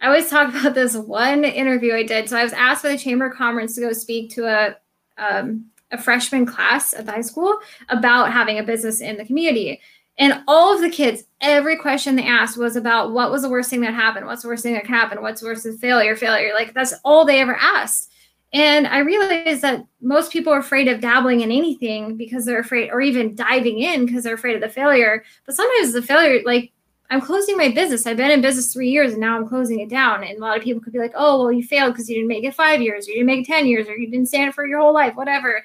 I 0.00 0.06
always 0.06 0.28
talk 0.28 0.48
about 0.54 0.74
this 0.74 0.94
one 0.94 1.44
interview 1.44 1.94
I 1.94 2.02
did. 2.02 2.28
So 2.28 2.36
I 2.36 2.42
was 2.42 2.52
asked 2.52 2.82
by 2.82 2.90
the 2.90 2.98
Chamber 2.98 3.26
of 3.26 3.36
Commerce 3.36 3.74
to 3.76 3.80
go 3.80 3.92
speak 3.92 4.30
to 4.32 4.46
a 4.46 4.76
um, 5.18 5.66
a 5.92 5.98
freshman 5.98 6.44
class 6.44 6.92
at 6.92 7.06
the 7.06 7.12
high 7.12 7.20
school 7.20 7.56
about 7.88 8.32
having 8.32 8.58
a 8.58 8.62
business 8.62 9.00
in 9.00 9.16
the 9.16 9.24
community. 9.24 9.80
And 10.18 10.42
all 10.48 10.74
of 10.74 10.80
the 10.80 10.90
kids, 10.90 11.24
every 11.40 11.76
question 11.76 12.16
they 12.16 12.26
asked 12.26 12.56
was 12.56 12.74
about 12.74 13.12
what 13.12 13.30
was 13.30 13.42
the 13.42 13.50
worst 13.50 13.70
thing 13.70 13.82
that 13.82 13.94
happened? 13.94 14.26
What's 14.26 14.42
the 14.42 14.48
worst 14.48 14.62
thing 14.62 14.74
that 14.74 14.86
happened? 14.86 15.20
What's 15.22 15.42
the 15.42 15.46
worst 15.46 15.64
than 15.64 15.78
failure? 15.78 16.16
Failure. 16.16 16.52
Like 16.54 16.74
that's 16.74 16.94
all 17.04 17.24
they 17.24 17.40
ever 17.40 17.54
asked. 17.54 18.10
And 18.56 18.86
I 18.86 19.00
realized 19.00 19.60
that 19.60 19.84
most 20.00 20.32
people 20.32 20.50
are 20.50 20.60
afraid 20.60 20.88
of 20.88 21.02
dabbling 21.02 21.42
in 21.42 21.52
anything 21.52 22.16
because 22.16 22.46
they're 22.46 22.60
afraid, 22.60 22.88
or 22.90 23.02
even 23.02 23.34
diving 23.34 23.80
in 23.80 24.06
because 24.06 24.24
they're 24.24 24.34
afraid 24.34 24.54
of 24.54 24.62
the 24.62 24.68
failure. 24.70 25.24
But 25.44 25.56
sometimes 25.56 25.92
the 25.92 26.00
failure, 26.00 26.40
like 26.46 26.72
I'm 27.10 27.20
closing 27.20 27.58
my 27.58 27.68
business. 27.68 28.06
I've 28.06 28.16
been 28.16 28.30
in 28.30 28.40
business 28.40 28.72
three 28.72 28.88
years 28.88 29.12
and 29.12 29.20
now 29.20 29.36
I'm 29.36 29.46
closing 29.46 29.80
it 29.80 29.90
down. 29.90 30.24
And 30.24 30.38
a 30.38 30.40
lot 30.40 30.56
of 30.56 30.64
people 30.64 30.80
could 30.80 30.94
be 30.94 30.98
like, 30.98 31.12
oh, 31.14 31.38
well, 31.38 31.52
you 31.52 31.62
failed 31.62 31.92
because 31.92 32.08
you 32.08 32.16
didn't 32.16 32.28
make 32.28 32.44
it 32.44 32.54
five 32.54 32.80
years, 32.80 33.06
or 33.06 33.10
you 33.10 33.16
didn't 33.18 33.26
make 33.26 33.46
it 33.46 33.52
10 33.52 33.66
years, 33.66 33.88
or 33.88 33.96
you 33.98 34.10
didn't 34.10 34.28
stand 34.28 34.54
for 34.54 34.66
your 34.66 34.80
whole 34.80 34.94
life, 34.94 35.14
whatever 35.16 35.62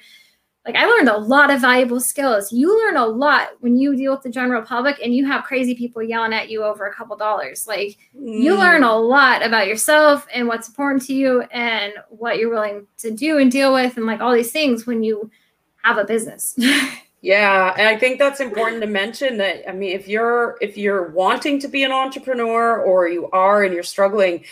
like 0.64 0.76
I 0.76 0.86
learned 0.86 1.08
a 1.08 1.18
lot 1.18 1.50
of 1.50 1.60
valuable 1.60 1.98
skills. 1.98 2.52
You 2.52 2.78
learn 2.84 2.96
a 2.96 3.06
lot 3.06 3.50
when 3.60 3.76
you 3.76 3.96
deal 3.96 4.12
with 4.12 4.22
the 4.22 4.30
general 4.30 4.62
public 4.62 5.00
and 5.02 5.14
you 5.14 5.26
have 5.26 5.44
crazy 5.44 5.74
people 5.74 6.02
yelling 6.02 6.32
at 6.32 6.50
you 6.50 6.62
over 6.62 6.86
a 6.86 6.94
couple 6.94 7.16
dollars. 7.16 7.66
Like 7.66 7.98
mm. 8.16 8.40
you 8.40 8.56
learn 8.56 8.84
a 8.84 8.96
lot 8.96 9.44
about 9.44 9.66
yourself 9.66 10.26
and 10.32 10.46
what's 10.46 10.68
important 10.68 11.02
to 11.06 11.14
you 11.14 11.42
and 11.50 11.94
what 12.10 12.38
you're 12.38 12.50
willing 12.50 12.86
to 12.98 13.10
do 13.10 13.38
and 13.38 13.50
deal 13.50 13.72
with 13.72 13.96
and 13.96 14.06
like 14.06 14.20
all 14.20 14.32
these 14.32 14.52
things 14.52 14.86
when 14.86 15.02
you 15.02 15.30
have 15.82 15.98
a 15.98 16.04
business. 16.04 16.54
yeah, 17.22 17.74
and 17.76 17.88
I 17.88 17.96
think 17.96 18.20
that's 18.20 18.40
important 18.40 18.82
to 18.82 18.86
mention 18.86 19.38
that 19.38 19.68
I 19.68 19.72
mean 19.72 19.96
if 19.96 20.06
you're 20.06 20.58
if 20.60 20.76
you're 20.76 21.10
wanting 21.10 21.58
to 21.60 21.68
be 21.68 21.82
an 21.82 21.90
entrepreneur 21.90 22.80
or 22.80 23.08
you 23.08 23.28
are 23.30 23.64
and 23.64 23.74
you're 23.74 23.82
struggling, 23.82 24.44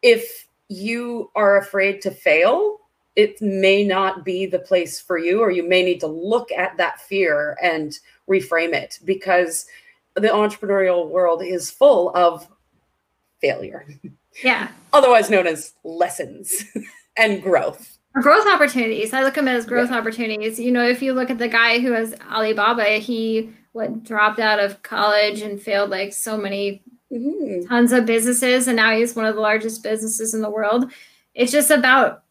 if 0.00 0.46
you 0.68 1.30
are 1.34 1.58
afraid 1.58 2.00
to 2.00 2.10
fail, 2.10 2.79
it 3.20 3.40
may 3.42 3.84
not 3.84 4.24
be 4.24 4.46
the 4.46 4.58
place 4.58 4.98
for 4.98 5.18
you, 5.18 5.40
or 5.40 5.50
you 5.50 5.68
may 5.68 5.82
need 5.82 6.00
to 6.00 6.06
look 6.06 6.50
at 6.52 6.76
that 6.78 7.00
fear 7.02 7.58
and 7.62 7.98
reframe 8.26 8.72
it 8.72 8.98
because 9.04 9.66
the 10.14 10.28
entrepreneurial 10.28 11.08
world 11.08 11.42
is 11.42 11.70
full 11.70 12.14
of 12.16 12.48
failure. 13.40 13.86
Yeah. 14.44 14.68
Otherwise 14.92 15.28
known 15.28 15.48
as 15.48 15.74
lessons 15.82 16.64
and 17.16 17.42
growth. 17.42 17.98
Or 18.14 18.22
growth 18.22 18.46
opportunities. 18.46 19.12
I 19.12 19.24
look 19.24 19.36
at 19.36 19.44
them 19.44 19.48
as 19.48 19.66
growth 19.66 19.90
yeah. 19.90 19.98
opportunities. 19.98 20.58
You 20.58 20.70
know, 20.70 20.86
if 20.86 21.02
you 21.02 21.12
look 21.12 21.30
at 21.30 21.38
the 21.38 21.48
guy 21.48 21.80
who 21.80 21.90
has 21.90 22.14
Alibaba, 22.30 22.84
he 22.98 23.50
what 23.72 24.04
dropped 24.04 24.38
out 24.38 24.60
of 24.60 24.82
college 24.84 25.42
and 25.42 25.60
failed 25.60 25.90
like 25.90 26.12
so 26.12 26.38
many 26.38 26.80
mm-hmm. 27.12 27.66
tons 27.66 27.90
of 27.90 28.06
businesses, 28.06 28.68
and 28.68 28.76
now 28.76 28.96
he's 28.96 29.16
one 29.16 29.26
of 29.26 29.34
the 29.34 29.40
largest 29.40 29.82
businesses 29.82 30.32
in 30.32 30.42
the 30.42 30.48
world. 30.48 30.90
It's 31.34 31.52
just 31.52 31.72
about 31.72 32.22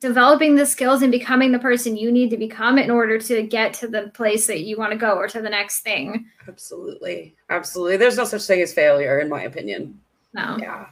developing 0.00 0.54
the 0.54 0.66
skills 0.66 1.02
and 1.02 1.10
becoming 1.10 1.52
the 1.52 1.58
person 1.58 1.96
you 1.96 2.12
need 2.12 2.30
to 2.30 2.36
become 2.36 2.78
in 2.78 2.90
order 2.90 3.18
to 3.18 3.42
get 3.42 3.72
to 3.74 3.88
the 3.88 4.10
place 4.14 4.46
that 4.46 4.60
you 4.60 4.76
want 4.76 4.92
to 4.92 4.98
go 4.98 5.14
or 5.14 5.28
to 5.28 5.42
the 5.42 5.50
next 5.50 5.80
thing. 5.80 6.26
Absolutely. 6.46 7.34
Absolutely. 7.50 7.96
There's 7.96 8.16
no 8.16 8.24
such 8.24 8.42
thing 8.42 8.60
as 8.60 8.72
failure, 8.72 9.18
in 9.18 9.28
my 9.28 9.42
opinion. 9.42 10.00
No. 10.34 10.56
Yeah. 10.58 10.86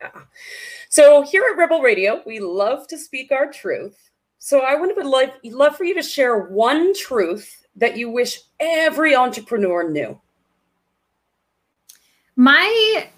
Yeah. 0.00 0.22
So 0.88 1.22
here 1.22 1.44
at 1.50 1.56
Rebel 1.56 1.80
Radio, 1.80 2.22
we 2.26 2.38
love 2.38 2.86
to 2.88 2.98
speak 2.98 3.32
our 3.32 3.50
truth. 3.50 4.10
So 4.38 4.60
I 4.60 4.74
would 4.74 4.96
love, 4.96 5.30
love 5.44 5.76
for 5.76 5.84
you 5.84 5.94
to 5.94 6.02
share 6.02 6.38
one 6.38 6.94
truth 6.94 7.66
that 7.76 7.96
you 7.96 8.10
wish 8.10 8.40
every 8.60 9.14
entrepreneur 9.14 9.88
knew. 9.88 10.20
My 12.36 13.08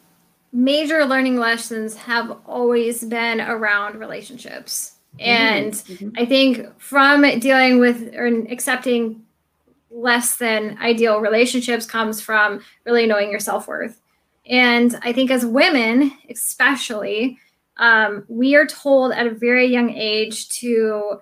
major 0.53 1.05
learning 1.05 1.39
lessons 1.39 1.97
have 1.97 2.37
always 2.47 3.03
been 3.05 3.41
around 3.41 3.99
relationships 3.99 4.94
and 5.21 5.73
mm-hmm. 5.73 6.11
I 6.17 6.25
think 6.25 6.81
from 6.81 7.23
dealing 7.39 7.79
with 7.79 8.15
or 8.15 8.27
accepting 8.27 9.25
less 9.91 10.37
than 10.37 10.77
ideal 10.79 11.21
relationships 11.21 11.87
comes 11.87 12.21
from 12.21 12.61
really 12.85 13.07
knowing 13.07 13.31
your 13.31 13.41
self 13.41 13.69
worth. 13.69 14.01
And 14.47 14.99
I 15.03 15.13
think 15.13 15.31
as 15.31 15.47
women, 15.47 16.13
especially, 16.29 17.39
um, 17.79 18.25
we 18.29 18.55
are 18.57 18.67
told 18.67 19.13
at 19.13 19.27
a 19.27 19.31
very 19.31 19.67
young 19.67 19.91
age 19.91 20.49
to 20.61 21.21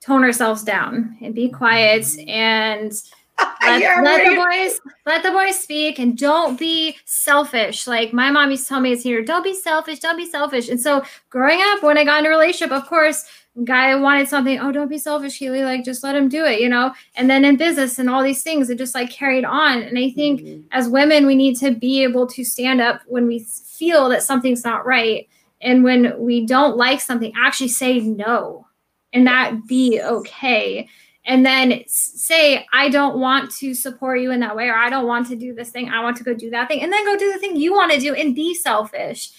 tone 0.00 0.24
ourselves 0.24 0.62
down 0.62 1.16
and 1.20 1.34
be 1.34 1.48
quiet 1.48 2.06
and 2.26 2.92
let, 3.62 3.80
yeah, 3.80 4.00
let 4.02 4.28
the 4.28 4.36
boys 4.36 4.80
let 5.06 5.22
the 5.22 5.30
boys 5.30 5.58
speak 5.58 5.98
and 5.98 6.16
don't 6.16 6.58
be 6.58 6.96
selfish. 7.04 7.86
Like 7.86 8.12
my 8.12 8.30
mom 8.30 8.50
used 8.50 8.64
to 8.64 8.68
tell 8.70 8.80
me 8.80 8.92
as 8.92 9.02
here, 9.02 9.22
don't 9.22 9.44
be 9.44 9.54
selfish, 9.54 10.00
don't 10.00 10.16
be 10.16 10.26
selfish. 10.26 10.68
And 10.68 10.80
so 10.80 11.04
growing 11.28 11.60
up, 11.62 11.82
when 11.82 11.98
I 11.98 12.04
got 12.04 12.20
in 12.20 12.26
a 12.26 12.28
relationship, 12.28 12.72
of 12.72 12.86
course, 12.86 13.24
guy 13.64 13.94
wanted 13.94 14.28
something, 14.28 14.58
oh, 14.58 14.72
don't 14.72 14.88
be 14.88 14.98
selfish, 14.98 15.38
Keely, 15.38 15.62
like 15.62 15.84
just 15.84 16.02
let 16.02 16.14
him 16.14 16.28
do 16.28 16.44
it, 16.44 16.60
you 16.60 16.68
know? 16.68 16.94
And 17.16 17.28
then 17.28 17.44
in 17.44 17.56
business 17.56 17.98
and 17.98 18.08
all 18.08 18.22
these 18.22 18.42
things, 18.42 18.70
it 18.70 18.78
just 18.78 18.94
like 18.94 19.10
carried 19.10 19.44
on. 19.44 19.82
And 19.82 19.98
I 19.98 20.10
think 20.10 20.40
mm-hmm. 20.40 20.62
as 20.72 20.88
women, 20.88 21.26
we 21.26 21.34
need 21.34 21.56
to 21.58 21.72
be 21.72 22.02
able 22.02 22.26
to 22.28 22.44
stand 22.44 22.80
up 22.80 23.02
when 23.06 23.26
we 23.26 23.40
feel 23.40 24.08
that 24.10 24.22
something's 24.22 24.64
not 24.64 24.86
right. 24.86 25.28
And 25.60 25.84
when 25.84 26.18
we 26.18 26.46
don't 26.46 26.76
like 26.76 27.00
something, 27.00 27.32
actually 27.36 27.68
say 27.68 28.00
no 28.00 28.66
and 29.12 29.26
that 29.26 29.66
be 29.66 30.00
okay 30.00 30.88
and 31.26 31.44
then 31.44 31.82
say 31.86 32.66
i 32.72 32.88
don't 32.88 33.18
want 33.18 33.50
to 33.50 33.74
support 33.74 34.20
you 34.20 34.30
in 34.30 34.40
that 34.40 34.56
way 34.56 34.68
or 34.68 34.74
i 34.74 34.88
don't 34.88 35.06
want 35.06 35.26
to 35.26 35.36
do 35.36 35.54
this 35.54 35.70
thing 35.70 35.88
i 35.90 36.02
want 36.02 36.16
to 36.16 36.24
go 36.24 36.32
do 36.32 36.50
that 36.50 36.68
thing 36.68 36.80
and 36.80 36.92
then 36.92 37.04
go 37.04 37.16
do 37.16 37.32
the 37.32 37.38
thing 37.38 37.56
you 37.56 37.72
want 37.72 37.92
to 37.92 37.98
do 37.98 38.14
and 38.14 38.34
be 38.34 38.54
selfish. 38.54 39.30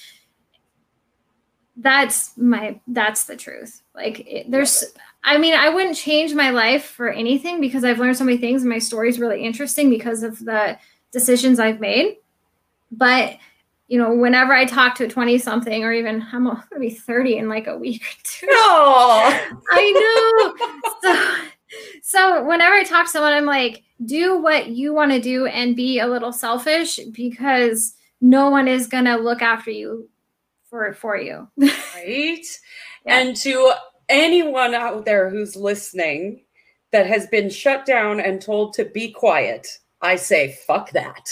That's 1.77 2.37
my 2.37 2.79
that's 2.87 3.23
the 3.23 3.35
truth. 3.35 3.81
Like 3.95 4.19
it, 4.27 4.51
there's 4.51 4.83
i 5.23 5.37
mean 5.37 5.53
i 5.53 5.69
wouldn't 5.69 5.95
change 5.95 6.33
my 6.33 6.49
life 6.51 6.85
for 6.85 7.09
anything 7.09 7.61
because 7.61 7.83
i've 7.83 7.99
learned 7.99 8.17
so 8.17 8.23
many 8.23 8.37
things 8.37 8.61
and 8.61 8.69
my 8.69 8.79
story 8.79 9.09
is 9.09 9.19
really 9.19 9.43
interesting 9.43 9.89
because 9.89 10.21
of 10.21 10.37
the 10.39 10.77
decisions 11.11 11.59
i've 11.59 11.79
made. 11.79 12.17
But 12.91 13.37
you 13.87 13.97
know 13.97 14.13
whenever 14.13 14.53
i 14.53 14.65
talk 14.65 14.95
to 14.95 15.05
a 15.05 15.09
20 15.09 15.37
something 15.37 15.83
or 15.83 15.91
even 15.91 16.25
i'm 16.31 16.45
gonna 16.45 16.79
be 16.79 16.89
30 16.89 17.37
in 17.37 17.49
like 17.49 17.67
a 17.67 17.77
week 17.77 18.03
or 18.03 18.15
two. 18.23 18.47
Oh 18.49 19.53
i 19.71 20.53
know. 20.61 20.91
So 21.01 21.50
so 22.01 22.43
whenever 22.45 22.75
I 22.75 22.83
talk 22.83 23.05
to 23.05 23.11
someone, 23.11 23.33
I'm 23.33 23.45
like, 23.45 23.83
do 24.05 24.39
what 24.41 24.67
you 24.67 24.93
want 24.93 25.11
to 25.11 25.21
do 25.21 25.45
and 25.45 25.75
be 25.75 25.99
a 25.99 26.07
little 26.07 26.33
selfish 26.33 26.99
because 27.11 27.95
no 28.19 28.49
one 28.49 28.67
is 28.67 28.87
gonna 28.87 29.17
look 29.17 29.41
after 29.41 29.71
you 29.71 30.09
for 30.69 30.93
for 30.93 31.17
you. 31.17 31.47
right. 31.57 32.43
Yeah. 33.03 33.17
And 33.17 33.35
to 33.37 33.73
anyone 34.09 34.75
out 34.75 35.05
there 35.05 35.27
who's 35.31 35.55
listening, 35.55 36.43
that 36.91 37.07
has 37.07 37.27
been 37.27 37.49
shut 37.49 37.85
down 37.85 38.19
and 38.19 38.41
told 38.41 38.73
to 38.73 38.85
be 38.85 39.11
quiet, 39.11 39.67
I 40.01 40.15
say, 40.17 40.57
fuck 40.67 40.91
that. 40.91 41.29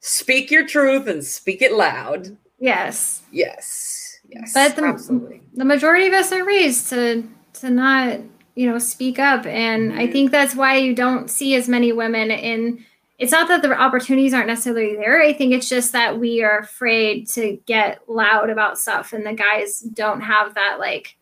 Speak 0.00 0.50
your 0.50 0.66
truth 0.66 1.06
and 1.06 1.24
speak 1.24 1.62
it 1.62 1.72
loud. 1.72 2.36
Yes. 2.58 3.22
Yes. 3.32 4.18
Yes. 4.28 4.52
But 4.54 4.76
the, 4.76 4.84
absolutely. 4.84 5.42
the 5.54 5.64
majority 5.64 6.06
of 6.06 6.12
us 6.14 6.32
are 6.32 6.44
raised 6.44 6.88
to 6.90 7.24
to 7.54 7.70
not, 7.70 8.20
you 8.54 8.70
know, 8.70 8.78
speak 8.78 9.18
up. 9.18 9.46
And 9.46 9.90
mm-hmm. 9.90 10.00
I 10.00 10.06
think 10.10 10.30
that's 10.30 10.54
why 10.54 10.76
you 10.76 10.94
don't 10.94 11.30
see 11.30 11.54
as 11.54 11.68
many 11.68 11.92
women 11.92 12.30
in 12.30 12.84
it's 13.16 13.30
not 13.30 13.46
that 13.46 13.62
the 13.62 13.72
opportunities 13.72 14.34
aren't 14.34 14.48
necessarily 14.48 14.96
there. 14.96 15.22
I 15.22 15.32
think 15.32 15.52
it's 15.52 15.68
just 15.68 15.92
that 15.92 16.18
we 16.18 16.42
are 16.42 16.58
afraid 16.58 17.28
to 17.30 17.58
get 17.64 18.00
loud 18.08 18.50
about 18.50 18.76
stuff 18.76 19.12
and 19.12 19.24
the 19.24 19.32
guys 19.32 19.80
don't 19.80 20.20
have 20.20 20.54
that 20.54 20.78
like 20.80 21.16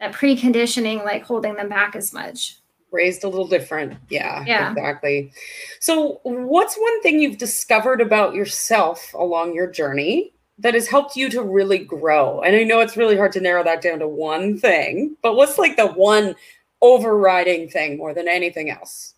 that 0.00 0.12
preconditioning 0.12 1.04
like 1.04 1.22
holding 1.22 1.54
them 1.54 1.68
back 1.68 1.94
as 1.94 2.12
much 2.12 2.58
raised 2.90 3.24
a 3.24 3.28
little 3.28 3.46
different. 3.46 3.94
Yeah, 4.08 4.44
yeah, 4.46 4.70
exactly. 4.70 5.32
So, 5.80 6.20
what's 6.22 6.76
one 6.76 7.02
thing 7.02 7.20
you've 7.20 7.38
discovered 7.38 8.00
about 8.00 8.34
yourself 8.34 9.12
along 9.14 9.54
your 9.54 9.70
journey 9.70 10.32
that 10.58 10.74
has 10.74 10.88
helped 10.88 11.16
you 11.16 11.28
to 11.30 11.42
really 11.42 11.78
grow? 11.78 12.40
And 12.40 12.56
I 12.56 12.64
know 12.64 12.80
it's 12.80 12.96
really 12.96 13.16
hard 13.16 13.32
to 13.32 13.40
narrow 13.40 13.64
that 13.64 13.82
down 13.82 13.98
to 14.00 14.08
one 14.08 14.58
thing, 14.58 15.16
but 15.22 15.36
what's 15.36 15.58
like 15.58 15.76
the 15.76 15.86
one 15.86 16.34
overriding 16.80 17.68
thing 17.68 17.96
more 17.96 18.14
than 18.14 18.28
anything 18.28 18.70
else? 18.70 19.14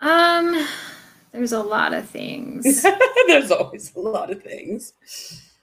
Um, 0.00 0.66
there's 1.32 1.52
a 1.52 1.62
lot 1.62 1.94
of 1.94 2.08
things. 2.08 2.84
there's 3.26 3.50
always 3.50 3.94
a 3.94 4.00
lot 4.00 4.30
of 4.30 4.42
things. 4.42 4.92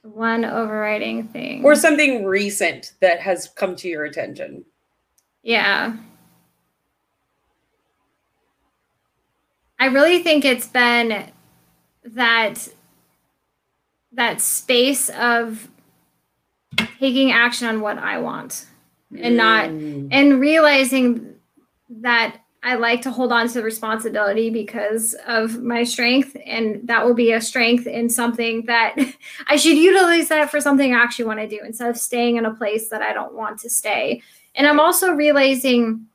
One 0.01 0.45
overriding 0.45 1.27
thing. 1.27 1.63
Or 1.63 1.75
something 1.75 2.25
recent 2.25 2.93
that 3.01 3.19
has 3.19 3.49
come 3.55 3.75
to 3.77 3.88
your 3.88 4.05
attention. 4.05 4.63
Yeah. 5.43 5.97
I 9.77 9.85
really 9.88 10.23
think 10.23 10.45
it's 10.45 10.67
been 10.67 11.31
that 12.03 12.67
that 14.11 14.41
space 14.41 15.09
of 15.09 15.69
taking 16.99 17.31
action 17.31 17.67
on 17.67 17.81
what 17.81 17.97
I 17.97 18.17
want 18.17 18.65
and 19.18 19.38
not 19.38 19.70
mm. 19.70 20.08
and 20.12 20.39
realizing 20.39 21.36
that 21.89 22.38
I 22.62 22.75
like 22.75 23.01
to 23.04 23.12
hold 23.12 23.32
on 23.32 23.48
to 23.48 23.54
the 23.54 23.63
responsibility 23.63 24.50
because 24.50 25.16
of 25.25 25.62
my 25.63 25.84
strength 25.84 26.36
and 26.46 26.86
that 26.88 27.06
will 27.06 27.13
be 27.13 27.32
a 27.32 27.39
strength 27.39 27.88
in 27.88 28.10
something 28.10 28.66
that 28.66 28.96
I 29.48 29.56
should 29.56 29.78
utilize 29.78 30.28
that 30.28 30.51
for 30.51 30.60
something 30.60 30.94
I 30.94 31.01
actually 31.01 31.25
want 31.25 31.39
to 31.39 31.48
do 31.48 31.60
instead 31.63 31.89
of 31.89 31.98
staying 31.98 32.36
in 32.36 32.46
a 32.46 32.54
place 32.54 32.89
that 32.89 33.01
I 33.01 33.13
don't 33.13 33.34
want 33.34 33.60
to 33.60 33.70
stay. 33.70 34.22
And 34.56 34.68
I'm 34.68 34.80
also 34.80 35.12
realizing 35.12 36.06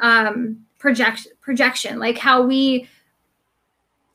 um 0.00 0.64
project 0.78 1.28
projection, 1.40 1.98
like 1.98 2.18
how 2.18 2.42
we 2.42 2.88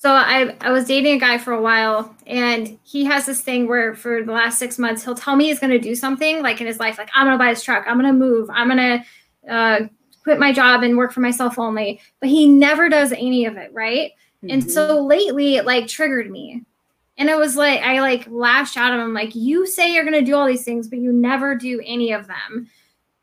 so 0.05 0.11
I, 0.11 0.55
I 0.61 0.69
was 0.69 0.85
dating 0.85 1.15
a 1.15 1.17
guy 1.17 1.39
for 1.39 1.51
a 1.51 1.59
while 1.59 2.15
and 2.27 2.77
he 2.83 3.05
has 3.05 3.25
this 3.25 3.41
thing 3.41 3.67
where 3.67 3.95
for 3.95 4.21
the 4.21 4.31
last 4.31 4.59
six 4.59 4.77
months 4.77 5.03
he'll 5.03 5.15
tell 5.15 5.35
me 5.35 5.45
he's 5.45 5.57
going 5.57 5.71
to 5.71 5.79
do 5.79 5.95
something 5.95 6.43
like 6.43 6.61
in 6.61 6.67
his 6.67 6.79
life 6.79 6.99
like 6.99 7.09
i'm 7.15 7.25
going 7.25 7.33
to 7.33 7.43
buy 7.43 7.49
this 7.49 7.63
truck. 7.63 7.85
I'm 7.87 7.99
going 7.99 8.13
to 8.13 8.13
move. 8.13 8.47
I'm 8.51 8.69
going 8.69 9.01
to 9.47 9.51
uh, 9.51 9.79
quit 10.23 10.37
my 10.37 10.53
job 10.53 10.83
and 10.83 10.95
work 10.95 11.11
for 11.11 11.21
myself 11.21 11.57
only. 11.57 11.99
But 12.19 12.29
he 12.29 12.47
never 12.47 12.87
does 12.87 13.13
any 13.13 13.45
of 13.47 13.57
it 13.57 13.73
right? 13.73 14.11
Mm-hmm. 14.43 14.49
and 14.51 14.71
so 14.71 14.97
mm-hmm. 14.97 15.07
lately 15.07 15.55
it 15.55 15.65
like 15.65 15.87
triggered 15.87 16.29
me. 16.29 16.61
And 17.17 17.27
it 17.27 17.37
was 17.37 17.55
like 17.55 17.81
i 17.81 17.99
like 17.99 18.27
lashed 18.29 18.77
out 18.77 18.93
at 18.93 18.99
him 18.99 19.15
like 19.15 19.33
you 19.33 19.65
say 19.65 19.91
you're 19.91 20.05
going 20.05 20.13
to 20.13 20.21
do 20.21 20.35
all 20.35 20.45
these 20.45 20.65
things 20.65 20.87
but 20.87 20.99
you 20.99 21.11
never 21.13 21.55
do 21.55 21.81
any 21.83 22.11
of 22.11 22.27
them. 22.27 22.69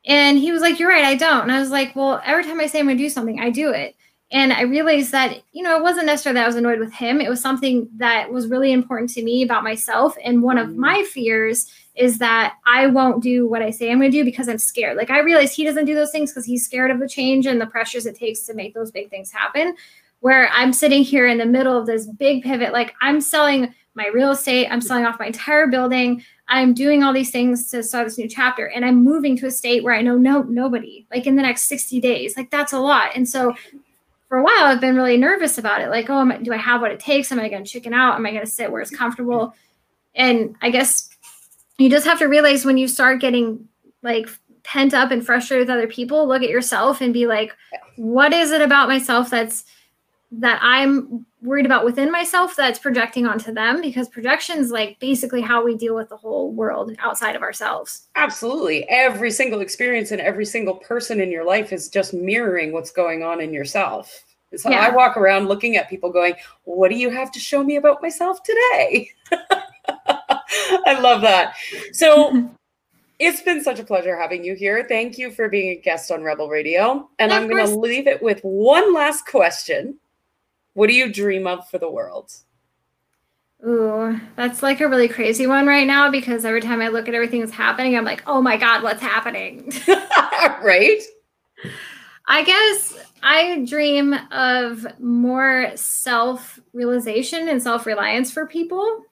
And 0.05 0.37
he 0.37 0.51
was 0.51 0.63
like 0.63 0.81
you're 0.81 0.89
right 0.89 1.05
i 1.05 1.15
don't. 1.15 1.43
And 1.43 1.53
i 1.53 1.61
was 1.61 1.71
like 1.71 1.95
well 1.95 2.21
every 2.25 2.43
time 2.43 2.59
i 2.59 2.67
say 2.67 2.81
i'm 2.81 2.87
going 2.87 2.99
to 2.99 3.05
do 3.05 3.09
something 3.09 3.39
i 3.39 3.51
do 3.51 3.71
it 3.71 3.95
and 4.33 4.51
I 4.51 4.63
realized 4.63 5.13
that, 5.13 5.43
you 5.53 5.63
know, 5.63 5.77
it 5.77 5.83
wasn't 5.83 6.07
necessarily 6.07 6.39
that 6.39 6.45
I 6.45 6.47
was 6.47 6.57
annoyed 6.57 6.81
with 6.81 6.93
him. 6.93 7.21
It 7.21 7.29
was 7.29 7.41
something 7.41 7.87
that 7.97 8.33
was 8.33 8.49
really 8.49 8.73
important 8.73 9.11
to 9.11 9.23
me 9.23 9.43
about 9.43 9.63
myself. 9.63 10.17
And 10.25 10.43
one 10.43 10.57
of 10.57 10.69
mm. 10.69 10.77
my 10.77 11.05
fears 11.13 11.71
is 11.95 12.17
that 12.19 12.55
I 12.65 12.87
won't 12.87 13.23
do 13.23 13.47
what 13.47 13.61
I 13.61 13.71
say 13.71 13.93
I'm 13.93 13.99
going 13.99 14.11
to 14.11 14.17
do 14.17 14.25
because 14.25 14.49
I'm 14.49 14.59
scared. 14.59 14.97
Like 14.97 15.11
I 15.11 15.21
realize 15.21 15.55
he 15.55 15.65
doesn't 15.65 15.85
do 15.85 15.95
those 15.95 16.11
things 16.11 16.31
because 16.31 16.47
he's 16.47 16.65
scared 16.65 16.91
of 16.91 16.99
the 16.99 17.09
change 17.09 17.45
and 17.45 17.61
the 17.61 17.67
pressures 17.67 18.07
it 18.07 18.17
takes 18.17 18.41
to 18.47 18.55
make 18.55 18.73
those 18.73 18.91
big 18.91 19.11
things 19.11 19.31
happen. 19.31 19.77
Where 20.21 20.49
I'm 20.49 20.73
sitting 20.73 21.03
here 21.03 21.27
in 21.27 21.37
the 21.37 21.45
middle 21.45 21.77
of 21.77 21.87
this 21.87 22.07
big 22.07 22.43
pivot, 22.43 22.73
like 22.73 22.95
I'm 23.03 23.21
selling 23.21 23.75
my 23.95 24.07
real 24.07 24.31
estate, 24.31 24.69
I'm 24.71 24.81
selling 24.81 25.05
off 25.05 25.19
my 25.19 25.27
entire 25.27 25.67
building. 25.67 26.25
I'm 26.49 26.73
doing 26.73 27.03
all 27.03 27.13
these 27.13 27.31
things 27.31 27.71
to 27.71 27.83
start 27.83 28.07
this 28.07 28.19
new 28.19 28.29
chapter 28.29 28.67
and 28.67 28.85
I'm 28.85 29.05
moving 29.05 29.37
to 29.39 29.47
a 29.47 29.51
state 29.51 29.85
where 29.85 29.95
I 29.95 30.01
know 30.01 30.17
no 30.17 30.43
nobody 30.43 31.07
like 31.11 31.27
in 31.27 31.37
the 31.37 31.43
next 31.43 31.69
60 31.69 32.01
days. 32.01 32.37
Like 32.37 32.51
that's 32.51 32.73
a 32.73 32.79
lot. 32.79 33.11
And 33.15 33.29
so 33.29 33.55
for 34.33 34.39
a 34.39 34.43
while 34.43 34.65
I've 34.65 34.81
been 34.81 34.97
really 34.97 35.19
nervous 35.19 35.59
about 35.59 35.83
it. 35.83 35.91
Like, 35.91 36.09
oh, 36.09 36.27
I, 36.27 36.39
do 36.39 36.55
I 36.55 36.57
have 36.57 36.81
what 36.81 36.91
it 36.91 36.99
takes? 36.99 37.31
Am 37.31 37.39
I 37.39 37.51
going 37.51 37.65
to 37.65 37.71
chicken 37.71 37.93
out? 37.93 38.15
Am 38.15 38.25
I 38.25 38.31
going 38.31 38.43
to 38.43 38.51
sit 38.51 38.73
where 38.73 38.81
it's 38.81 38.91
comfortable? 38.91 39.55
And 40.15 40.57
I 40.63 40.71
guess 40.71 41.11
you 41.77 41.91
just 41.91 42.07
have 42.07 42.19
to 42.21 42.25
realize 42.25 42.65
when 42.65 42.79
you 42.79 42.89
start 42.89 43.21
getting 43.21 43.69
like 44.03 44.31
pent 44.63 44.95
up 44.95 45.11
and 45.11 45.23
frustrated 45.23 45.69
with 45.69 45.77
other 45.77 45.87
people, 45.87 46.27
look 46.27 46.43
at 46.43 46.49
yourself 46.49 47.03
and 47.03 47.13
be 47.13 47.27
like, 47.27 47.55
what 47.97 48.33
is 48.33 48.53
it 48.53 48.63
about 48.63 48.89
myself 48.89 49.29
that's 49.29 49.67
that 50.33 50.59
I'm 50.63 51.27
worried 51.43 51.67
about 51.67 51.85
within 51.85 52.11
myself 52.11 52.57
that's 52.57 52.79
projecting 52.79 53.27
onto 53.27 53.53
them 53.53 53.83
because 53.83 54.09
projection 54.09 54.59
is 54.59 54.71
like 54.71 54.99
basically 54.99 55.43
how 55.43 55.63
we 55.63 55.77
deal 55.77 55.95
with 55.95 56.09
the 56.09 56.17
whole 56.17 56.53
world 56.53 56.93
outside 57.01 57.37
of 57.37 57.43
ourselves. 57.43 58.09
Absolutely. 58.17 58.89
Every 58.89 59.31
single 59.31 59.61
experience 59.61 60.11
and 60.11 60.21
every 60.21 60.47
single 60.47 60.77
person 60.77 61.21
in 61.21 61.31
your 61.31 61.45
life 61.45 61.73
is 61.73 61.89
just 61.89 62.15
mirroring 62.15 62.73
what's 62.73 62.91
going 62.91 63.23
on 63.23 63.41
in 63.41 63.53
yourself. 63.53 64.25
So 64.57 64.71
yeah. 64.71 64.87
I 64.87 64.91
walk 64.91 65.17
around 65.17 65.49
looking 65.49 65.77
at 65.77 65.91
people 65.91 66.11
going, 66.11 66.35
What 66.65 66.91
do 66.91 66.97
you 66.97 67.11
have 67.11 67.31
to 67.33 67.39
show 67.39 67.63
me 67.63 67.77
about 67.77 68.03
myself 68.03 68.43
today? 68.43 69.11
I 70.87 70.99
love 71.01 71.21
that. 71.23 71.55
So 71.93 72.51
it's 73.19 73.43
been 73.43 73.63
such 73.63 73.81
a 73.81 73.85
pleasure 73.85 74.17
having 74.17 74.45
you 74.45 74.55
here. 74.55 74.85
Thank 74.89 75.19
you 75.19 75.31
for 75.31 75.49
being 75.49 75.71
a 75.71 75.81
guest 75.81 76.11
on 76.11 76.23
Rebel 76.23 76.49
Radio. 76.49 77.09
And 77.19 77.33
I'm 77.33 77.49
going 77.49 77.65
to 77.67 77.75
leave 77.75 78.07
it 78.07 78.23
with 78.23 78.41
one 78.43 78.95
last 78.95 79.27
question. 79.27 79.99
What 80.75 80.89
do 80.89 80.95
you 80.95 81.13
dream 81.13 81.47
of 81.47 81.69
for 81.69 81.79
the 81.79 81.91
world? 81.91 82.33
Ooh, 83.67 84.19
that's 84.35 84.63
like 84.63 84.81
a 84.81 84.89
really 84.89 85.07
crazy 85.07 85.47
one 85.47 85.67
right 85.67 85.87
now 85.87 86.11
because 86.11 86.45
every 86.45 86.61
time 86.61 86.81
I 86.81 86.89
look 86.89 87.09
at 87.09 87.15
everything 87.15 87.41
that's 87.41 87.53
happening, 87.53 87.97
I'm 87.97 88.05
like, 88.05 88.23
oh 88.27 88.43
my 88.43 88.57
God, 88.57 88.83
what's 88.83 89.03
happening? 89.03 89.73
right? 90.63 91.01
I 92.27 92.43
guess 92.43 92.99
I 93.23 93.65
dream 93.67 94.15
of 94.33 94.87
more 94.99 95.73
self 95.75 96.59
realization 96.73 97.49
and 97.49 97.63
self 97.63 97.87
reliance 97.87 98.33
for 98.33 98.47
people. 98.47 99.05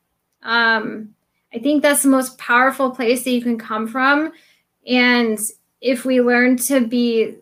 Um, 0.42 1.14
I 1.55 1.59
think 1.59 1.83
that's 1.83 2.03
the 2.03 2.09
most 2.09 2.38
powerful 2.38 2.90
place 2.90 3.25
that 3.25 3.31
you 3.31 3.42
can 3.42 3.59
come 3.59 3.87
from. 3.87 4.33
And 4.87 5.38
if 5.81 6.05
we 6.05 6.20
learn 6.20 6.57
to 6.57 6.87
be 6.87 7.37